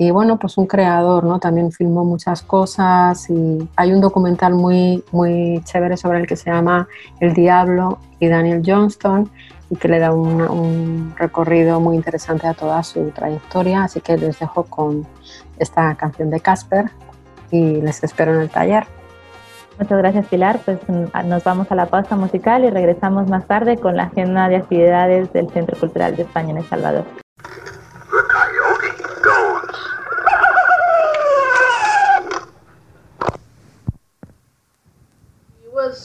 y 0.00 0.12
bueno, 0.12 0.38
pues 0.38 0.56
un 0.56 0.66
creador, 0.66 1.24
¿no? 1.24 1.40
También 1.40 1.72
filmó 1.72 2.06
muchas 2.06 2.40
cosas 2.40 3.28
y 3.28 3.68
hay 3.76 3.92
un 3.92 4.00
documental 4.00 4.54
muy, 4.54 5.04
muy 5.12 5.60
chévere 5.64 5.98
sobre 5.98 6.20
el 6.20 6.26
que 6.26 6.36
se 6.36 6.50
llama 6.50 6.88
El 7.20 7.34
Diablo 7.34 7.98
y 8.18 8.28
Daniel 8.28 8.62
Johnston 8.64 9.30
y 9.68 9.76
que 9.76 9.88
le 9.88 9.98
da 9.98 10.10
un, 10.14 10.40
un 10.40 11.14
recorrido 11.18 11.80
muy 11.80 11.96
interesante 11.96 12.46
a 12.46 12.54
toda 12.54 12.82
su 12.82 13.10
trayectoria. 13.10 13.84
Así 13.84 14.00
que 14.00 14.16
les 14.16 14.38
dejo 14.38 14.62
con 14.62 15.06
esta 15.58 15.94
canción 15.96 16.30
de 16.30 16.40
Casper 16.40 16.90
y 17.50 17.82
les 17.82 18.02
espero 18.02 18.34
en 18.34 18.40
el 18.40 18.48
taller. 18.48 18.86
Muchas 19.78 19.98
gracias 19.98 20.26
Pilar, 20.28 20.60
pues 20.64 20.78
nos 20.88 21.44
vamos 21.44 21.70
a 21.70 21.74
la 21.74 21.84
pausa 21.84 22.16
musical 22.16 22.64
y 22.64 22.70
regresamos 22.70 23.28
más 23.28 23.46
tarde 23.46 23.76
con 23.76 23.98
la 23.98 24.04
agenda 24.04 24.48
de 24.48 24.56
actividades 24.56 25.30
del 25.34 25.50
Centro 25.50 25.78
Cultural 25.78 26.16
de 26.16 26.22
España 26.22 26.52
en 26.52 26.56
El 26.56 26.64
Salvador. 26.64 27.04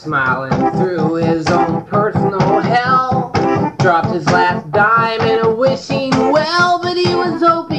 Smiling 0.05 0.71
through 0.73 1.15
his 1.15 1.47
own 1.47 1.83
personal 1.85 2.59
hell. 2.59 3.31
Dropped 3.79 4.11
his 4.11 4.27
last 4.27 4.69
dime 4.69 5.21
in 5.21 5.39
a 5.43 5.51
wishing 5.51 6.11
well, 6.31 6.79
but 6.79 6.95
he 6.95 7.15
was 7.15 7.41
hoping 7.41 7.74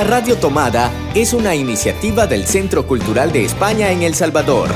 La 0.00 0.06
Radio 0.06 0.38
Tomada 0.38 0.90
es 1.14 1.34
una 1.34 1.54
iniciativa 1.54 2.26
del 2.26 2.46
Centro 2.46 2.86
Cultural 2.86 3.32
de 3.32 3.44
España 3.44 3.90
en 3.90 4.00
El 4.00 4.14
Salvador. 4.14 4.70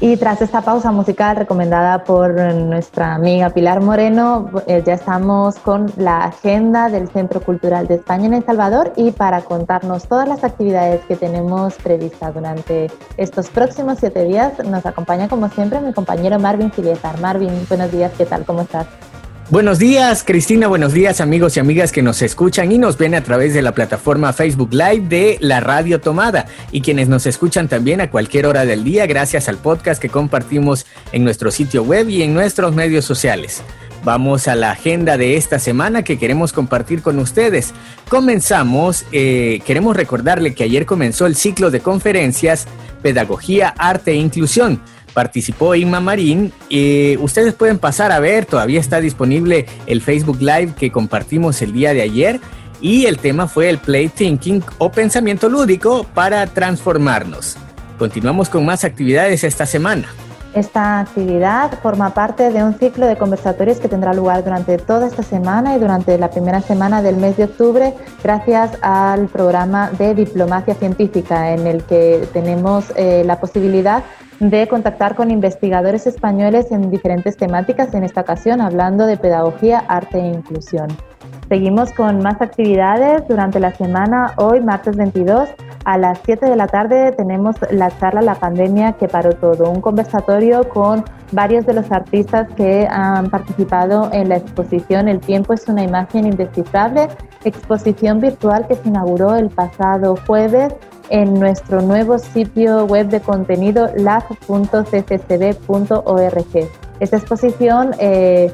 Y 0.00 0.16
tras 0.16 0.40
esta 0.40 0.62
pausa 0.62 0.90
musical 0.90 1.36
recomendada 1.36 2.04
por 2.04 2.40
nuestra 2.54 3.14
amiga 3.14 3.50
Pilar 3.50 3.82
Moreno, 3.82 4.50
eh, 4.66 4.82
ya 4.82 4.94
estamos 4.94 5.56
con 5.56 5.92
la 5.98 6.24
agenda 6.24 6.88
del 6.88 7.06
Centro 7.10 7.42
Cultural 7.42 7.86
de 7.86 7.96
España 7.96 8.24
en 8.24 8.32
El 8.32 8.46
Salvador 8.46 8.94
y 8.96 9.10
para 9.10 9.42
contarnos 9.42 10.08
todas 10.08 10.26
las 10.26 10.42
actividades 10.42 11.04
que 11.04 11.16
tenemos 11.16 11.74
previstas 11.74 12.32
durante 12.32 12.90
estos 13.18 13.50
próximos 13.50 13.98
siete 14.00 14.24
días, 14.24 14.54
nos 14.64 14.86
acompaña 14.86 15.28
como 15.28 15.50
siempre 15.50 15.80
mi 15.80 15.92
compañero 15.92 16.38
Marvin 16.38 16.72
Filiezar. 16.72 17.20
Marvin, 17.20 17.66
buenos 17.68 17.92
días, 17.92 18.10
¿qué 18.16 18.24
tal? 18.24 18.46
¿Cómo 18.46 18.62
estás? 18.62 18.86
Buenos 19.52 19.78
días, 19.78 20.24
Cristina. 20.26 20.66
Buenos 20.66 20.94
días, 20.94 21.20
amigos 21.20 21.58
y 21.58 21.60
amigas 21.60 21.92
que 21.92 22.00
nos 22.00 22.22
escuchan 22.22 22.72
y 22.72 22.78
nos 22.78 22.96
ven 22.96 23.14
a 23.14 23.22
través 23.22 23.52
de 23.52 23.60
la 23.60 23.72
plataforma 23.72 24.32
Facebook 24.32 24.72
Live 24.72 25.08
de 25.10 25.36
la 25.40 25.60
Radio 25.60 26.00
Tomada 26.00 26.46
y 26.70 26.80
quienes 26.80 27.10
nos 27.10 27.26
escuchan 27.26 27.68
también 27.68 28.00
a 28.00 28.10
cualquier 28.10 28.46
hora 28.46 28.64
del 28.64 28.82
día 28.82 29.04
gracias 29.04 29.50
al 29.50 29.58
podcast 29.58 30.00
que 30.00 30.08
compartimos 30.08 30.86
en 31.12 31.22
nuestro 31.22 31.50
sitio 31.50 31.82
web 31.82 32.08
y 32.08 32.22
en 32.22 32.32
nuestros 32.32 32.74
medios 32.74 33.04
sociales. 33.04 33.62
Vamos 34.04 34.48
a 34.48 34.54
la 34.54 34.70
agenda 34.70 35.18
de 35.18 35.36
esta 35.36 35.58
semana 35.58 36.02
que 36.02 36.18
queremos 36.18 36.54
compartir 36.54 37.02
con 37.02 37.18
ustedes. 37.18 37.74
Comenzamos, 38.08 39.04
eh, 39.12 39.60
queremos 39.66 39.94
recordarle 39.94 40.54
que 40.54 40.64
ayer 40.64 40.86
comenzó 40.86 41.26
el 41.26 41.36
ciclo 41.36 41.70
de 41.70 41.80
conferencias 41.80 42.66
Pedagogía, 43.02 43.74
Arte 43.76 44.12
e 44.12 44.14
Inclusión 44.14 44.80
participó 45.12 45.74
Inma 45.74 46.00
Marín. 46.00 46.52
y 46.68 47.16
ustedes 47.18 47.54
pueden 47.54 47.78
pasar 47.78 48.12
a 48.12 48.20
ver, 48.20 48.46
todavía 48.46 48.80
está 48.80 49.00
disponible 49.00 49.66
el 49.86 50.00
Facebook 50.00 50.38
Live 50.40 50.74
que 50.78 50.90
compartimos 50.90 51.62
el 51.62 51.72
día 51.72 51.94
de 51.94 52.02
ayer. 52.02 52.40
Y 52.80 53.06
el 53.06 53.18
tema 53.18 53.46
fue 53.46 53.70
el 53.70 53.78
Play 53.78 54.08
Thinking 54.08 54.62
o 54.78 54.90
pensamiento 54.90 55.48
lúdico 55.48 56.04
para 56.14 56.46
transformarnos. 56.48 57.56
Continuamos 57.96 58.48
con 58.48 58.64
más 58.64 58.82
actividades 58.82 59.44
esta 59.44 59.66
semana. 59.66 60.08
Esta 60.54 61.00
actividad 61.00 61.72
forma 61.80 62.12
parte 62.12 62.50
de 62.50 62.62
un 62.62 62.74
ciclo 62.74 63.06
de 63.06 63.16
conversatorios 63.16 63.78
que 63.78 63.88
tendrá 63.88 64.12
lugar 64.12 64.44
durante 64.44 64.76
toda 64.76 65.06
esta 65.06 65.22
semana 65.22 65.74
y 65.74 65.80
durante 65.80 66.18
la 66.18 66.28
primera 66.28 66.60
semana 66.60 67.00
del 67.00 67.16
mes 67.16 67.38
de 67.38 67.44
octubre 67.44 67.94
gracias 68.22 68.76
al 68.82 69.28
programa 69.28 69.90
de 69.92 70.14
diplomacia 70.14 70.74
científica 70.74 71.54
en 71.54 71.66
el 71.66 71.82
que 71.84 72.28
tenemos 72.34 72.92
eh, 72.96 73.22
la 73.24 73.40
posibilidad 73.40 74.04
de 74.40 74.68
contactar 74.68 75.14
con 75.14 75.30
investigadores 75.30 76.06
españoles 76.06 76.70
en 76.70 76.90
diferentes 76.90 77.36
temáticas, 77.38 77.94
en 77.94 78.04
esta 78.04 78.20
ocasión 78.20 78.60
hablando 78.60 79.06
de 79.06 79.16
pedagogía, 79.16 79.78
arte 79.88 80.18
e 80.18 80.26
inclusión. 80.26 80.88
Seguimos 81.48 81.92
con 81.92 82.22
más 82.22 82.40
actividades 82.40 83.26
durante 83.28 83.60
la 83.60 83.72
semana. 83.72 84.32
Hoy, 84.36 84.60
martes 84.60 84.96
22, 84.96 85.50
a 85.84 85.98
las 85.98 86.18
7 86.24 86.46
de 86.46 86.56
la 86.56 86.66
tarde, 86.66 87.12
tenemos 87.12 87.56
la 87.70 87.90
charla 87.98 88.22
La 88.22 88.36
pandemia 88.36 88.92
que 88.92 89.08
paró 89.08 89.32
todo, 89.32 89.70
un 89.70 89.80
conversatorio 89.80 90.68
con 90.68 91.04
varios 91.32 91.66
de 91.66 91.74
los 91.74 91.90
artistas 91.90 92.48
que 92.56 92.86
han 92.88 93.28
participado 93.30 94.10
en 94.12 94.28
la 94.28 94.36
exposición 94.36 95.08
El 95.08 95.18
tiempo 95.20 95.52
es 95.52 95.66
una 95.68 95.82
imagen 95.82 96.26
indescifrable, 96.26 97.08
exposición 97.44 98.20
virtual 98.20 98.66
que 98.68 98.76
se 98.76 98.88
inauguró 98.88 99.34
el 99.34 99.50
pasado 99.50 100.16
jueves 100.26 100.72
en 101.10 101.34
nuestro 101.34 101.82
nuevo 101.82 102.18
sitio 102.18 102.86
web 102.86 103.08
de 103.08 103.20
contenido 103.20 103.90
lab.cccb.org. 103.96 104.82
Esta 107.00 107.16
exposición 107.16 107.90
eh, 107.98 108.52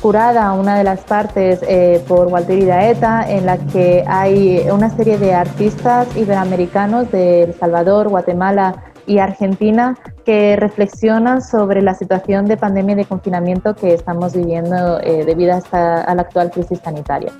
curada 0.00 0.52
una 0.52 0.76
de 0.76 0.84
las 0.84 1.00
partes 1.00 1.60
eh, 1.66 2.02
por 2.06 2.28
Walter 2.28 2.58
Iraeta, 2.58 3.28
en 3.28 3.46
la 3.46 3.58
que 3.58 4.04
hay 4.06 4.66
una 4.70 4.90
serie 4.90 5.18
de 5.18 5.34
artistas 5.34 6.08
iberoamericanos 6.16 7.10
de 7.10 7.44
El 7.44 7.54
Salvador, 7.54 8.08
Guatemala 8.08 8.84
y 9.06 9.18
Argentina 9.18 9.96
que 10.24 10.56
reflexionan 10.56 11.40
sobre 11.40 11.82
la 11.82 11.94
situación 11.94 12.46
de 12.46 12.56
pandemia 12.56 12.92
y 12.92 12.96
de 12.96 13.04
confinamiento 13.06 13.74
que 13.74 13.94
estamos 13.94 14.34
viviendo 14.34 15.00
eh, 15.00 15.24
debido 15.24 15.54
a, 15.54 15.58
esta, 15.58 16.14
la 16.14 16.22
actual 16.22 16.50
crisis 16.50 16.78
sanitaria. 16.84 17.32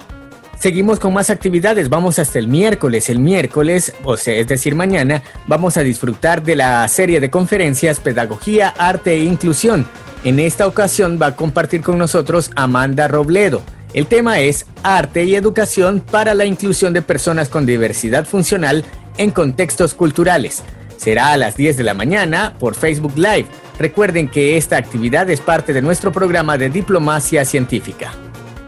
Seguimos 0.59 0.99
con 0.99 1.13
más 1.13 1.31
actividades, 1.31 1.89
vamos 1.89 2.19
hasta 2.19 2.41
el 2.41 2.49
miércoles. 2.49 3.09
El 3.11 3.21
miércoles, 3.21 3.95
o 4.03 4.17
sea, 4.17 4.35
es 4.35 4.49
decir, 4.49 4.75
mañana, 4.75 5.23
vamos 5.47 5.77
a 5.77 5.83
disfrutar 5.83 6.43
de 6.43 6.57
la 6.57 6.89
serie 6.89 7.21
de 7.21 7.31
conferencias 7.31 8.01
Pedagogía, 8.01 8.75
Arte 8.77 9.13
e 9.13 9.23
Inclusión. 9.23 9.87
En 10.25 10.41
esta 10.41 10.67
ocasión 10.67 11.19
va 11.21 11.27
a 11.27 11.37
compartir 11.37 11.81
con 11.81 11.97
nosotros 11.97 12.51
Amanda 12.57 13.07
Robledo. 13.07 13.63
El 13.95 14.07
tema 14.07 14.41
es 14.41 14.67
Arte 14.83 15.25
y 15.25 15.37
Educación 15.37 16.01
para 16.01 16.35
la 16.35 16.45
Inclusión 16.45 16.93
de 16.93 17.03
Personas 17.03 17.49
con 17.49 17.67
Diversidad 17.67 18.27
Funcional 18.27 18.85
en 19.17 19.31
Contextos 19.31 19.95
Culturales. 19.95 20.65
Será 20.97 21.33
a 21.33 21.37
las 21.37 21.57
10 21.57 21.77
de 21.77 21.85
la 21.85 21.95
mañana 21.95 22.55
por 22.59 22.75
Facebook 22.75 23.17
Live. 23.17 23.47
Recuerden 23.79 24.29
que 24.29 24.57
esta 24.57 24.77
actividad 24.77 25.31
es 25.31 25.41
parte 25.41 25.73
de 25.73 25.83
nuestro 25.83 26.11
programa 26.11 26.59
de 26.59 26.69
diplomacia 26.69 27.45
científica 27.45 28.13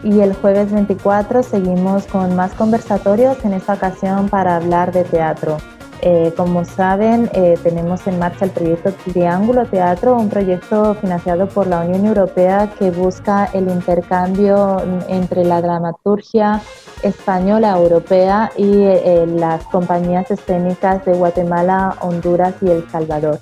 y 0.03 0.19
el 0.19 0.33
jueves 0.33 0.71
24 0.71 1.43
seguimos 1.43 2.05
con 2.05 2.35
más 2.35 2.53
conversatorios, 2.53 3.37
en 3.43 3.53
esta 3.53 3.73
ocasión 3.73 4.29
para 4.29 4.55
hablar 4.55 4.91
de 4.91 5.03
teatro. 5.03 5.57
Eh, 6.03 6.33
como 6.35 6.65
saben, 6.65 7.29
eh, 7.33 7.59
tenemos 7.61 8.07
en 8.07 8.17
marcha 8.17 8.45
el 8.45 8.51
proyecto 8.51 8.91
Triángulo 9.05 9.67
Teatro, 9.67 10.17
un 10.17 10.29
proyecto 10.29 10.95
financiado 10.95 11.47
por 11.47 11.67
la 11.67 11.81
Unión 11.81 12.07
Europea 12.07 12.71
que 12.79 12.89
busca 12.89 13.45
el 13.53 13.69
intercambio 13.69 14.81
entre 15.07 15.45
la 15.45 15.61
dramaturgia 15.61 16.59
española 17.03 17.77
europea 17.77 18.51
y 18.57 18.81
eh, 18.81 19.27
las 19.27 19.63
compañías 19.65 20.31
escénicas 20.31 21.05
de 21.05 21.13
Guatemala, 21.13 21.95
Honduras 22.01 22.55
y 22.61 22.69
El 22.69 22.89
Salvador. 22.89 23.39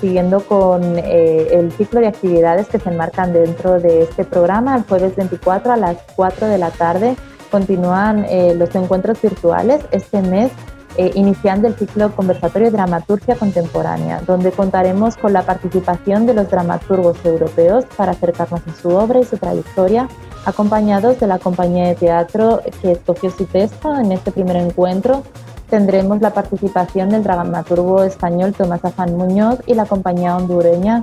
Siguiendo 0.00 0.46
con 0.46 0.96
el 0.96 1.72
ciclo 1.72 1.98
de 1.98 2.06
actividades 2.06 2.68
que 2.68 2.78
se 2.78 2.88
enmarcan 2.88 3.32
dentro 3.32 3.80
de 3.80 4.02
este 4.02 4.24
programa. 4.24 4.76
El 4.76 4.84
jueves 4.84 5.16
24 5.16 5.72
a 5.72 5.76
las 5.76 5.96
4 6.14 6.46
de 6.46 6.56
la 6.56 6.70
tarde 6.70 7.16
continúan 7.50 8.24
los 8.56 8.72
encuentros 8.76 9.20
virtuales 9.20 9.84
este 9.90 10.22
mes. 10.22 10.52
Iniciando 11.14 11.68
el 11.68 11.74
ciclo 11.74 12.14
conversatorio 12.14 12.70
Dramaturgia 12.70 13.36
Contemporánea, 13.36 14.20
donde 14.26 14.52
contaremos 14.52 15.16
con 15.16 15.32
la 15.32 15.42
participación 15.42 16.26
de 16.26 16.34
los 16.34 16.50
dramaturgos 16.50 17.24
europeos 17.24 17.84
para 17.96 18.12
acercarnos 18.12 18.62
a 18.66 18.74
su 18.74 18.88
obra 18.88 19.20
y 19.20 19.24
su 19.24 19.36
trayectoria, 19.36 20.08
acompañados 20.44 21.18
de 21.20 21.26
la 21.26 21.38
compañía 21.38 21.88
de 21.88 21.94
teatro 21.94 22.60
que 22.80 22.92
escogió 22.92 23.30
su 23.30 23.44
texto 23.46 23.96
en 23.96 24.12
este 24.12 24.30
primer 24.30 24.56
encuentro, 24.56 25.22
tendremos 25.68 26.20
la 26.20 26.30
participación 26.30 27.08
del 27.08 27.24
dramaturgo 27.24 28.04
español 28.04 28.54
Tomás 28.54 28.84
Afán 28.84 29.16
Muñoz 29.16 29.60
y 29.66 29.74
la 29.74 29.86
compañía 29.86 30.36
hondureña 30.36 31.02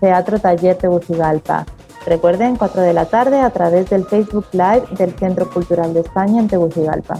Teatro 0.00 0.38
Taller 0.38 0.76
Tegucigalpa. 0.76 1.66
Recuerden, 2.06 2.56
4 2.56 2.80
de 2.82 2.94
la 2.94 3.04
tarde 3.04 3.40
a 3.40 3.50
través 3.50 3.90
del 3.90 4.06
Facebook 4.06 4.46
Live 4.52 4.84
del 4.92 5.12
Centro 5.18 5.50
Cultural 5.50 5.92
de 5.92 6.00
España 6.00 6.40
en 6.40 6.48
Tegucigalpa. 6.48 7.18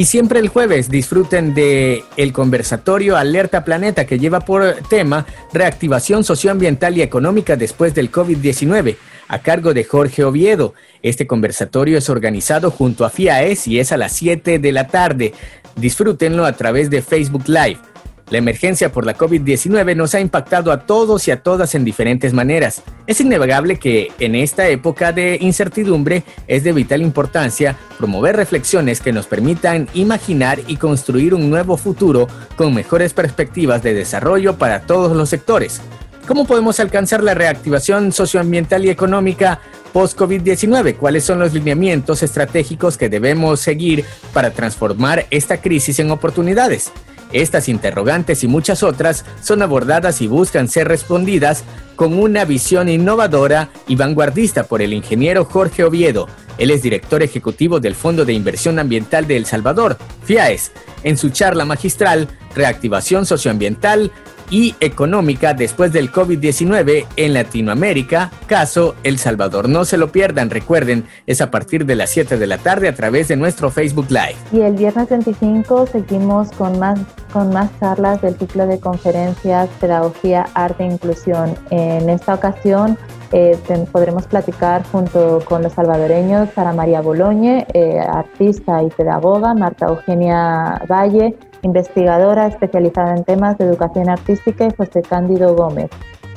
Y 0.00 0.06
siempre 0.06 0.40
el 0.40 0.48
jueves 0.48 0.88
disfruten 0.88 1.52
de 1.52 2.04
el 2.16 2.32
conversatorio 2.32 3.18
Alerta 3.18 3.66
Planeta 3.66 4.06
que 4.06 4.18
lleva 4.18 4.40
por 4.40 4.76
tema 4.88 5.26
reactivación 5.52 6.24
socioambiental 6.24 6.96
y 6.96 7.02
económica 7.02 7.54
después 7.54 7.94
del 7.94 8.10
COVID-19 8.10 8.96
a 9.28 9.38
cargo 9.40 9.74
de 9.74 9.84
Jorge 9.84 10.24
Oviedo. 10.24 10.72
Este 11.02 11.26
conversatorio 11.26 11.98
es 11.98 12.08
organizado 12.08 12.70
junto 12.70 13.04
a 13.04 13.10
FIAES 13.10 13.68
y 13.68 13.78
es 13.78 13.92
a 13.92 13.98
las 13.98 14.12
7 14.12 14.58
de 14.58 14.72
la 14.72 14.86
tarde. 14.86 15.34
Disfrútenlo 15.76 16.46
a 16.46 16.54
través 16.54 16.88
de 16.88 17.02
Facebook 17.02 17.46
Live. 17.46 17.89
La 18.30 18.38
emergencia 18.38 18.92
por 18.92 19.04
la 19.04 19.18
COVID-19 19.18 19.96
nos 19.96 20.14
ha 20.14 20.20
impactado 20.20 20.70
a 20.70 20.86
todos 20.86 21.26
y 21.26 21.32
a 21.32 21.42
todas 21.42 21.74
en 21.74 21.84
diferentes 21.84 22.32
maneras. 22.32 22.82
Es 23.08 23.20
innegable 23.20 23.76
que 23.76 24.12
en 24.20 24.36
esta 24.36 24.68
época 24.68 25.10
de 25.10 25.36
incertidumbre 25.40 26.22
es 26.46 26.62
de 26.62 26.72
vital 26.72 27.02
importancia 27.02 27.76
promover 27.98 28.36
reflexiones 28.36 29.00
que 29.00 29.12
nos 29.12 29.26
permitan 29.26 29.88
imaginar 29.94 30.60
y 30.68 30.76
construir 30.76 31.34
un 31.34 31.50
nuevo 31.50 31.76
futuro 31.76 32.28
con 32.54 32.72
mejores 32.72 33.14
perspectivas 33.14 33.82
de 33.82 33.94
desarrollo 33.94 34.56
para 34.56 34.82
todos 34.82 35.16
los 35.16 35.28
sectores. 35.28 35.80
¿Cómo 36.28 36.46
podemos 36.46 36.78
alcanzar 36.78 37.24
la 37.24 37.34
reactivación 37.34 38.12
socioambiental 38.12 38.84
y 38.84 38.90
económica 38.90 39.60
post-COVID-19? 39.92 40.94
¿Cuáles 40.96 41.24
son 41.24 41.40
los 41.40 41.52
lineamientos 41.52 42.22
estratégicos 42.22 42.96
que 42.96 43.08
debemos 43.08 43.58
seguir 43.58 44.04
para 44.32 44.52
transformar 44.52 45.26
esta 45.30 45.60
crisis 45.60 45.98
en 45.98 46.12
oportunidades? 46.12 46.92
Estas 47.32 47.68
interrogantes 47.68 48.42
y 48.44 48.48
muchas 48.48 48.82
otras 48.82 49.24
son 49.42 49.62
abordadas 49.62 50.20
y 50.20 50.26
buscan 50.26 50.68
ser 50.68 50.88
respondidas 50.88 51.64
con 51.96 52.18
una 52.18 52.44
visión 52.44 52.88
innovadora 52.88 53.68
y 53.86 53.96
vanguardista 53.96 54.64
por 54.64 54.82
el 54.82 54.92
ingeniero 54.92 55.44
Jorge 55.44 55.84
Oviedo. 55.84 56.28
Él 56.58 56.70
es 56.70 56.82
director 56.82 57.22
ejecutivo 57.22 57.78
del 57.80 57.94
Fondo 57.94 58.24
de 58.24 58.32
Inversión 58.32 58.78
Ambiental 58.78 59.26
de 59.26 59.36
El 59.36 59.46
Salvador, 59.46 59.96
FIAES, 60.24 60.72
en 61.04 61.16
su 61.16 61.30
charla 61.30 61.64
magistral 61.64 62.28
Reactivación 62.54 63.26
Socioambiental 63.26 64.10
y 64.50 64.74
económica 64.80 65.54
después 65.54 65.92
del 65.92 66.12
COVID-19 66.12 67.06
en 67.16 67.34
Latinoamérica, 67.34 68.30
caso 68.46 68.94
El 69.02 69.18
Salvador. 69.18 69.68
No 69.68 69.84
se 69.84 69.96
lo 69.96 70.12
pierdan, 70.12 70.50
recuerden, 70.50 71.04
es 71.26 71.40
a 71.40 71.50
partir 71.50 71.86
de 71.86 71.96
las 71.96 72.10
7 72.10 72.38
de 72.38 72.46
la 72.46 72.58
tarde 72.58 72.88
a 72.88 72.94
través 72.94 73.28
de 73.28 73.36
nuestro 73.36 73.70
Facebook 73.70 74.06
Live. 74.10 74.36
Y 74.52 74.60
el 74.60 74.74
viernes 74.74 75.08
25 75.08 75.86
seguimos 75.86 76.50
con 76.52 76.78
más, 76.78 76.98
con 77.32 77.50
más 77.50 77.70
charlas 77.78 78.20
del 78.22 78.36
ciclo 78.36 78.66
de 78.66 78.80
conferencias 78.80 79.68
Pedagogía, 79.80 80.46
Arte 80.54 80.84
e 80.84 80.86
Inclusión. 80.86 81.54
En 81.70 82.10
esta 82.10 82.34
ocasión 82.34 82.98
eh, 83.32 83.56
podremos 83.92 84.26
platicar 84.26 84.84
junto 84.90 85.40
con 85.44 85.62
los 85.62 85.72
salvadoreños 85.72 86.48
Sara 86.54 86.72
María 86.72 87.00
Boloñe, 87.00 87.66
eh, 87.72 88.00
artista 88.00 88.82
y 88.82 88.88
pedagoga, 88.88 89.54
Marta 89.54 89.86
Eugenia 89.86 90.82
Valle, 90.88 91.36
investigadora 91.62 92.46
especializada 92.46 93.14
en 93.16 93.24
temas 93.24 93.58
de 93.58 93.64
educación 93.64 94.08
artística 94.08 94.66
y 94.66 94.74
José 94.76 95.02
Cándido 95.02 95.54
Gómez. 95.54 95.90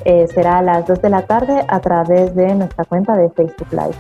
Eh, 0.06 0.28
será 0.34 0.60
a 0.60 0.62
las 0.62 0.86
2 0.88 1.02
de 1.02 1.10
la 1.10 1.26
tarde 1.26 1.64
a 1.68 1.80
través 1.80 2.36
de 2.36 2.56
nuestra 2.56 2.84
cuenta 2.86 3.16
de 3.16 3.30
Facebook 3.30 3.70
Live. 3.72 3.96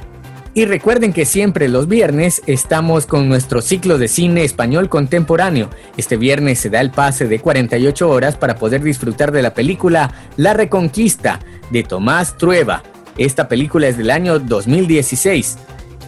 Y 0.56 0.66
recuerden 0.66 1.14
que 1.14 1.26
siempre 1.26 1.68
los 1.68 1.88
viernes 1.88 2.44
estamos 2.46 3.08
con 3.08 3.28
nuestro 3.28 3.62
ciclo 3.62 3.98
de 3.98 4.08
cine 4.08 4.44
español 4.44 4.88
contemporáneo. 4.88 5.70
Este 5.98 6.16
viernes 6.16 6.60
se 6.60 6.70
da 6.70 6.80
el 6.80 6.92
pase 6.92 7.28
de 7.28 7.40
48 7.40 8.08
horas 8.08 8.36
para 8.36 8.58
poder 8.58 8.84
disfrutar 8.84 9.32
de 9.32 9.42
la 9.42 9.56
película 9.56 10.12
La 10.38 10.54
Reconquista 10.54 11.40
de 11.72 11.82
Tomás 11.82 12.38
Trueba. 12.38 12.84
Esta 13.18 13.48
película 13.48 13.88
es 13.88 13.98
del 13.98 14.12
año 14.12 14.38
2016. 14.38 15.58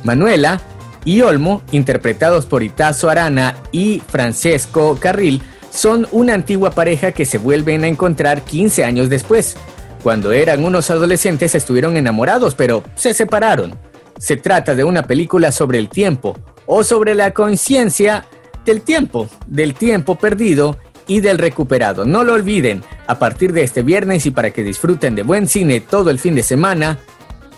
Manuela 0.04 0.62
y 1.06 1.22
Olmo, 1.22 1.62
interpretados 1.72 2.48
por 2.48 2.64
Itazo 2.64 3.10
Arana 3.10 3.56
y 3.72 4.02
Francesco 4.06 4.98
Carril, 5.00 5.42
son 5.70 6.08
una 6.12 6.34
antigua 6.34 6.72
pareja 6.72 7.12
que 7.12 7.26
se 7.26 7.38
vuelven 7.38 7.84
a 7.84 7.88
encontrar 7.88 8.42
15 8.42 8.84
años 8.84 9.10
después. 9.10 9.56
Cuando 10.02 10.32
eran 10.32 10.64
unos 10.64 10.90
adolescentes 10.90 11.56
estuvieron 11.56 11.96
enamorados, 11.96 12.56
pero 12.56 12.84
se 12.96 13.14
separaron. 13.14 13.76
Se 14.18 14.38
trata 14.38 14.76
de 14.76 14.84
una 14.84 15.04
película 15.04 15.52
sobre 15.52 15.78
el 15.78 15.90
tiempo 15.90 16.38
o 16.66 16.84
sobre 16.84 17.14
la 17.16 17.32
conciencia 17.32 18.26
del 18.66 18.82
tiempo, 18.82 19.30
del 19.46 19.76
tiempo 19.76 20.16
perdido 20.16 20.78
y 21.08 21.22
del 21.22 21.38
recuperado. 21.38 22.06
No 22.06 22.24
lo 22.24 22.34
olviden, 22.34 22.84
a 23.08 23.20
partir 23.20 23.54
de 23.54 23.64
este 23.64 23.84
viernes 23.84 24.26
y 24.26 24.32
para 24.32 24.52
que 24.52 24.64
disfruten 24.64 25.16
de 25.16 25.24
buen 25.24 25.48
cine 25.48 25.82
todo 25.82 26.10
el 26.10 26.20
fin 26.20 26.36
de 26.36 26.44
semana, 26.44 26.98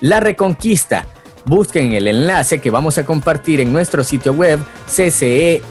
La 0.01 0.19
Reconquista. 0.19 1.07
Busquen 1.47 1.93
el 1.93 2.09
enlace 2.09 2.59
que 2.59 2.69
vamos 2.69 2.97
a 2.97 3.05
compartir 3.05 3.61
en 3.61 3.71
nuestro 3.71 4.03
sitio 4.03 4.33
web 4.33 4.59
ccesv.org. 4.85 5.61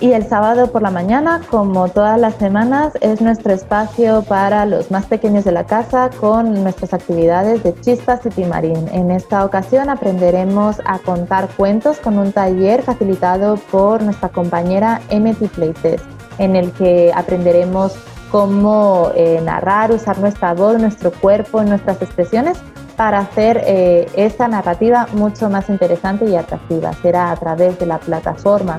Y 0.00 0.12
el 0.12 0.26
sábado 0.26 0.72
por 0.72 0.80
la 0.80 0.90
mañana, 0.90 1.42
como 1.50 1.90
todas 1.90 2.18
las 2.18 2.36
semanas, 2.36 2.94
es 3.02 3.20
nuestro 3.20 3.52
espacio 3.52 4.22
para 4.22 4.64
los 4.64 4.90
más 4.90 5.04
pequeños 5.04 5.44
de 5.44 5.52
la 5.52 5.66
casa 5.66 6.08
con 6.18 6.62
nuestras 6.62 6.94
actividades 6.94 7.62
de 7.62 7.78
Chispas 7.78 8.24
y 8.24 8.30
Timarín. 8.30 8.88
En 8.90 9.10
esta 9.10 9.44
ocasión 9.44 9.90
aprenderemos 9.90 10.76
a 10.86 10.98
contar 10.98 11.50
cuentos 11.58 11.98
con 11.98 12.18
un 12.18 12.32
taller 12.32 12.80
facilitado 12.80 13.56
por 13.70 14.02
nuestra 14.02 14.30
compañera 14.30 15.02
Emily 15.10 15.46
Playtest, 15.54 16.02
en 16.38 16.56
el 16.56 16.72
que 16.72 17.12
aprenderemos 17.14 17.92
cómo 18.30 19.10
eh, 19.14 19.42
narrar, 19.44 19.92
usar 19.92 20.18
nuestra 20.20 20.54
voz, 20.54 20.80
nuestro 20.80 21.12
cuerpo, 21.12 21.62
nuestras 21.62 22.00
expresiones 22.00 22.56
para 23.00 23.20
hacer 23.20 23.62
eh, 23.64 24.06
esta 24.14 24.46
narrativa 24.46 25.08
mucho 25.14 25.48
más 25.48 25.70
interesante 25.70 26.26
y 26.26 26.36
atractiva. 26.36 26.92
Será 26.92 27.30
a 27.30 27.36
través 27.36 27.78
de 27.78 27.86
la 27.86 27.98
plataforma 27.98 28.78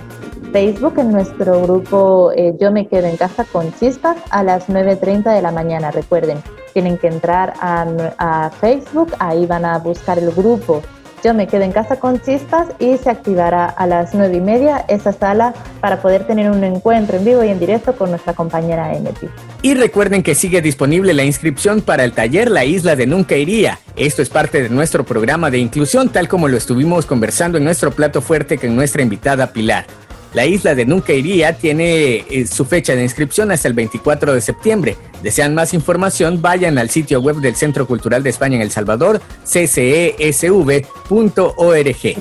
Facebook 0.52 1.00
en 1.00 1.12
nuestro 1.12 1.60
grupo 1.64 2.32
eh, 2.36 2.54
Yo 2.60 2.72
me 2.72 2.88
quedo 2.88 3.08
en 3.08 3.18
casa 3.18 3.46
con 3.46 3.74
chispas 3.74 4.18
a 4.30 4.44
las 4.44 4.70
9.30 4.70 5.34
de 5.34 5.42
la 5.42 5.52
mañana. 5.52 5.90
Recuerden, 5.90 6.38
tienen 6.72 7.00
que 7.00 7.08
entrar 7.08 7.56
a 7.60 8.52
Facebook, 8.60 9.12
ahí 9.18 9.48
van 9.48 9.66
a 9.66 9.80
buscar 9.80 10.20
el 10.20 10.30
grupo 10.30 10.84
Yo 11.24 11.36
me 11.36 11.46
quedo 11.46 11.62
en 11.62 11.72
casa 11.72 11.98
con 11.98 12.20
chispas 12.20 12.68
y 12.80 12.98
se 12.98 13.12
activará 13.12 13.66
a 13.66 13.86
las 13.86 14.16
9 14.16 14.38
y 14.38 14.42
media 14.42 14.84
esa 14.88 15.14
sala 15.14 15.54
para 15.80 16.02
poder 16.02 16.26
tener 16.26 16.50
un 16.50 16.64
encuentro 16.64 17.18
en 17.18 17.26
vivo 17.26 17.44
y 17.44 17.50
en 17.50 17.60
directo 17.60 17.96
con 17.96 18.10
nuestra 18.10 18.34
compañera 18.34 18.96
Emeti. 18.96 19.28
Y 19.62 19.76
recuerden 19.76 20.24
que 20.24 20.34
sigue 20.34 20.62
disponible 20.62 21.14
la 21.14 21.24
inscripción 21.24 21.82
para 21.82 22.04
el 22.06 22.14
taller 22.14 22.50
La 22.50 22.66
Isla 22.66 22.96
de 22.96 23.06
Nunca 23.06 23.36
Iría. 23.36 23.78
Esto 23.96 24.24
es 24.24 24.30
parte 24.30 24.64
de 24.64 24.70
nuestro 24.70 25.04
programa 25.04 25.52
de 25.52 25.60
inclusión, 25.60 26.10
tal 26.10 26.28
como 26.28 26.48
lo 26.48 26.58
estuvimos 26.58 27.06
conversando 27.06 27.60
en 27.60 27.66
nuestro 27.66 27.92
plato 27.92 28.22
fuerte 28.22 28.58
con 28.58 28.76
nuestra 28.76 29.04
invitada 29.04 29.54
Pilar. 29.54 29.86
La 30.34 30.46
isla 30.46 30.76
de 30.76 30.86
Nunca 30.86 31.14
Iría 31.14 31.54
tiene 31.54 32.26
eh, 32.30 32.48
su 32.48 32.64
fecha 32.66 32.96
de 32.96 33.04
inscripción 33.04 33.52
hasta 33.52 33.68
el 33.68 33.74
24 33.74 34.34
de 34.34 34.42
septiembre. 34.42 34.96
Desean 35.22 35.54
más 35.54 35.74
información, 35.74 36.42
vayan 36.42 36.78
al 36.78 36.90
sitio 36.90 37.22
web 37.22 37.38
del 37.38 37.56
Centro 37.56 37.86
Cultural 37.86 38.24
de 38.24 38.32
España 38.32 38.56
en 38.56 38.62
El 38.64 38.72
Salvador, 38.72 39.22
ccesv.org. 39.44 40.82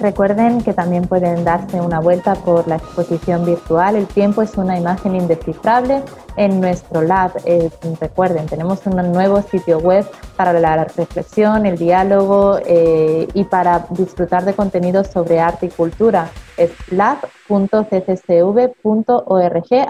Recuerden 0.01 0.63
que 0.63 0.73
también 0.75 1.05
pueden 1.05 1.45
darse 1.45 1.81
una 1.81 2.01
vuelta 2.01 2.35
por 2.35 2.69
la 2.69 2.77
exposición 2.77 3.47
virtual. 3.47 3.97
El 3.97 4.07
tiempo 4.07 4.43
es 4.43 4.55
una 4.57 4.79
imagen 4.79 5.17
indescifrable 5.17 6.03
en 6.37 6.61
nuestro 6.61 7.03
lab. 7.03 7.33
Eh, 7.45 7.71
recuerden, 8.01 8.47
tenemos 8.47 8.81
un 8.87 8.97
nuevo 9.13 9.43
sitio 9.43 9.79
web 9.79 10.07
para 10.37 10.53
la 10.53 10.85
reflexión, 10.85 11.67
el 11.67 11.79
diálogo 11.79 12.59
eh, 12.67 13.29
y 13.35 13.45
para 13.45 13.87
disfrutar 13.91 14.45
de 14.45 14.55
contenidos 14.55 15.09
sobre 15.09 15.41
arte 15.41 15.67
y 15.67 15.71
cultura. 15.71 16.31
Es 16.57 16.71
lab.cccv.org. 16.91 17.29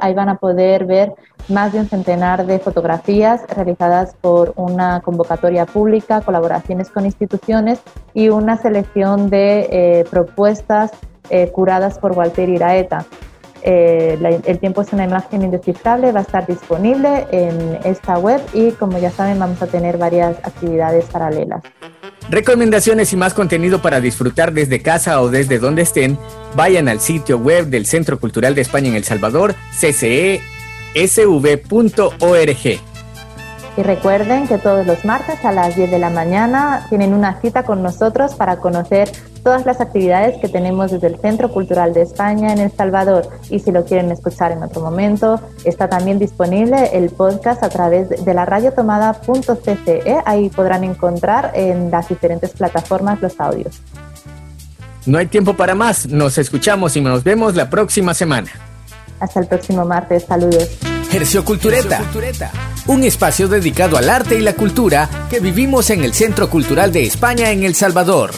Ahí 0.01 0.15
van 0.15 0.29
a 0.29 0.37
poder 0.37 0.87
ver 0.87 1.13
más 1.49 1.72
de 1.72 1.80
un 1.80 1.88
centenar 1.88 2.47
de 2.47 2.59
fotografías 2.59 3.43
realizadas 3.55 4.14
por 4.20 4.53
una 4.57 5.01
convocatoria 5.01 5.66
pública, 5.66 6.20
colaboraciones 6.20 6.91
con 6.91 7.07
instituciones 7.07 7.80
y 8.14 8.28
una 8.28 8.57
selección 8.57 9.30
de 9.30 9.68
eh, 9.70 10.05
propuestas 10.11 10.93
eh, 11.30 11.51
curadas 11.53 11.99
por 11.99 12.12
Walter 12.12 12.49
Iraeta. 12.49 13.05
Eh, 13.62 14.16
la, 14.20 14.30
el 14.30 14.59
tiempo 14.59 14.80
es 14.80 14.93
una 14.93 15.05
imagen 15.05 15.43
indescifrable, 15.43 16.12
va 16.12 16.20
a 16.20 16.22
estar 16.22 16.47
disponible 16.47 17.26
en 17.30 17.78
esta 17.84 18.18
web 18.18 18.41
y 18.55 18.70
como 18.72 18.99
ya 18.99 19.11
saben 19.11 19.38
vamos 19.38 19.61
a 19.61 19.66
tener 19.66 19.99
varias 19.99 20.38
actividades 20.38 21.05
paralelas. 21.07 21.62
Recomendaciones 22.30 23.12
y 23.12 23.16
más 23.16 23.34
contenido 23.34 23.82
para 23.82 24.01
disfrutar 24.01 24.53
desde 24.53 24.82
casa 24.82 25.20
o 25.20 25.30
desde 25.30 25.59
donde 25.59 25.82
estén, 25.82 26.16
vayan 26.55 26.88
al 26.88 27.01
sitio 27.01 27.38
web 27.38 27.66
del 27.66 27.86
Centro 27.86 28.20
Cultural 28.20 28.55
de 28.55 28.61
España 28.61 28.88
en 28.88 28.95
El 28.95 29.05
Salvador, 29.05 29.57
ccesv.org. 30.95 32.80
Y 33.76 33.82
recuerden 33.82 34.49
que 34.49 34.59
todos 34.59 34.84
los 34.84 35.05
martes 35.05 35.45
a 35.45 35.53
las 35.53 35.76
10 35.76 35.91
de 35.91 35.99
la 35.99 36.11
mañana 36.11 36.86
tienen 36.88 37.14
una 37.14 37.41
cita 37.41 37.62
con 37.62 37.82
nosotros 37.82 38.34
para 38.34 38.57
conocer 38.57 39.11
todas 39.43 39.64
las 39.64 39.80
actividades 39.80 40.38
que 40.38 40.49
tenemos 40.49 40.91
desde 40.91 41.07
el 41.07 41.18
Centro 41.18 41.51
Cultural 41.51 41.95
de 41.95 42.03
España 42.03 42.53
en 42.53 42.59
El 42.59 42.70
Salvador. 42.72 43.28
Y 43.49 43.61
si 43.61 43.70
lo 43.70 43.84
quieren 43.84 44.11
escuchar 44.11 44.53
en 44.53 44.62
otro 44.62 44.82
momento, 44.82 45.41
está 45.64 45.88
también 45.88 46.18
disponible 46.18 46.91
el 46.93 47.11
podcast 47.11 47.62
a 47.62 47.68
través 47.68 48.09
de 48.09 48.34
la 48.34 48.45
radiotomada.cce. 48.45 50.16
Ahí 50.26 50.51
podrán 50.51 50.84
encontrar 50.84 51.53
en 51.55 51.91
las 51.91 52.09
diferentes 52.09 52.51
plataformas 52.51 53.22
los 53.22 53.38
audios. 53.41 53.80
No 55.07 55.16
hay 55.16 55.26
tiempo 55.26 55.55
para 55.55 55.74
más, 55.74 56.07
nos 56.07 56.36
escuchamos 56.36 56.97
y 56.97 57.01
nos 57.01 57.24
vemos 57.24 57.55
la 57.55 57.70
próxima 57.70 58.12
semana. 58.12 58.51
Hasta 59.21 59.41
el 59.41 59.47
próximo 59.47 59.85
martes, 59.85 60.25
saludos. 60.25 60.68
Hercio 61.12 61.45
Cultureta, 61.45 62.03
un 62.87 63.05
espacio 63.05 63.49
dedicado 63.49 63.97
al 63.97 64.09
arte 64.09 64.37
y 64.37 64.41
la 64.41 64.55
cultura 64.55 65.09
que 65.29 65.41
vivimos 65.41 65.91
en 65.91 66.05
el 66.05 66.14
Centro 66.14 66.49
Cultural 66.49 66.93
de 66.93 67.05
España 67.05 67.51
en 67.51 67.64
El 67.64 67.75
Salvador. 67.75 68.31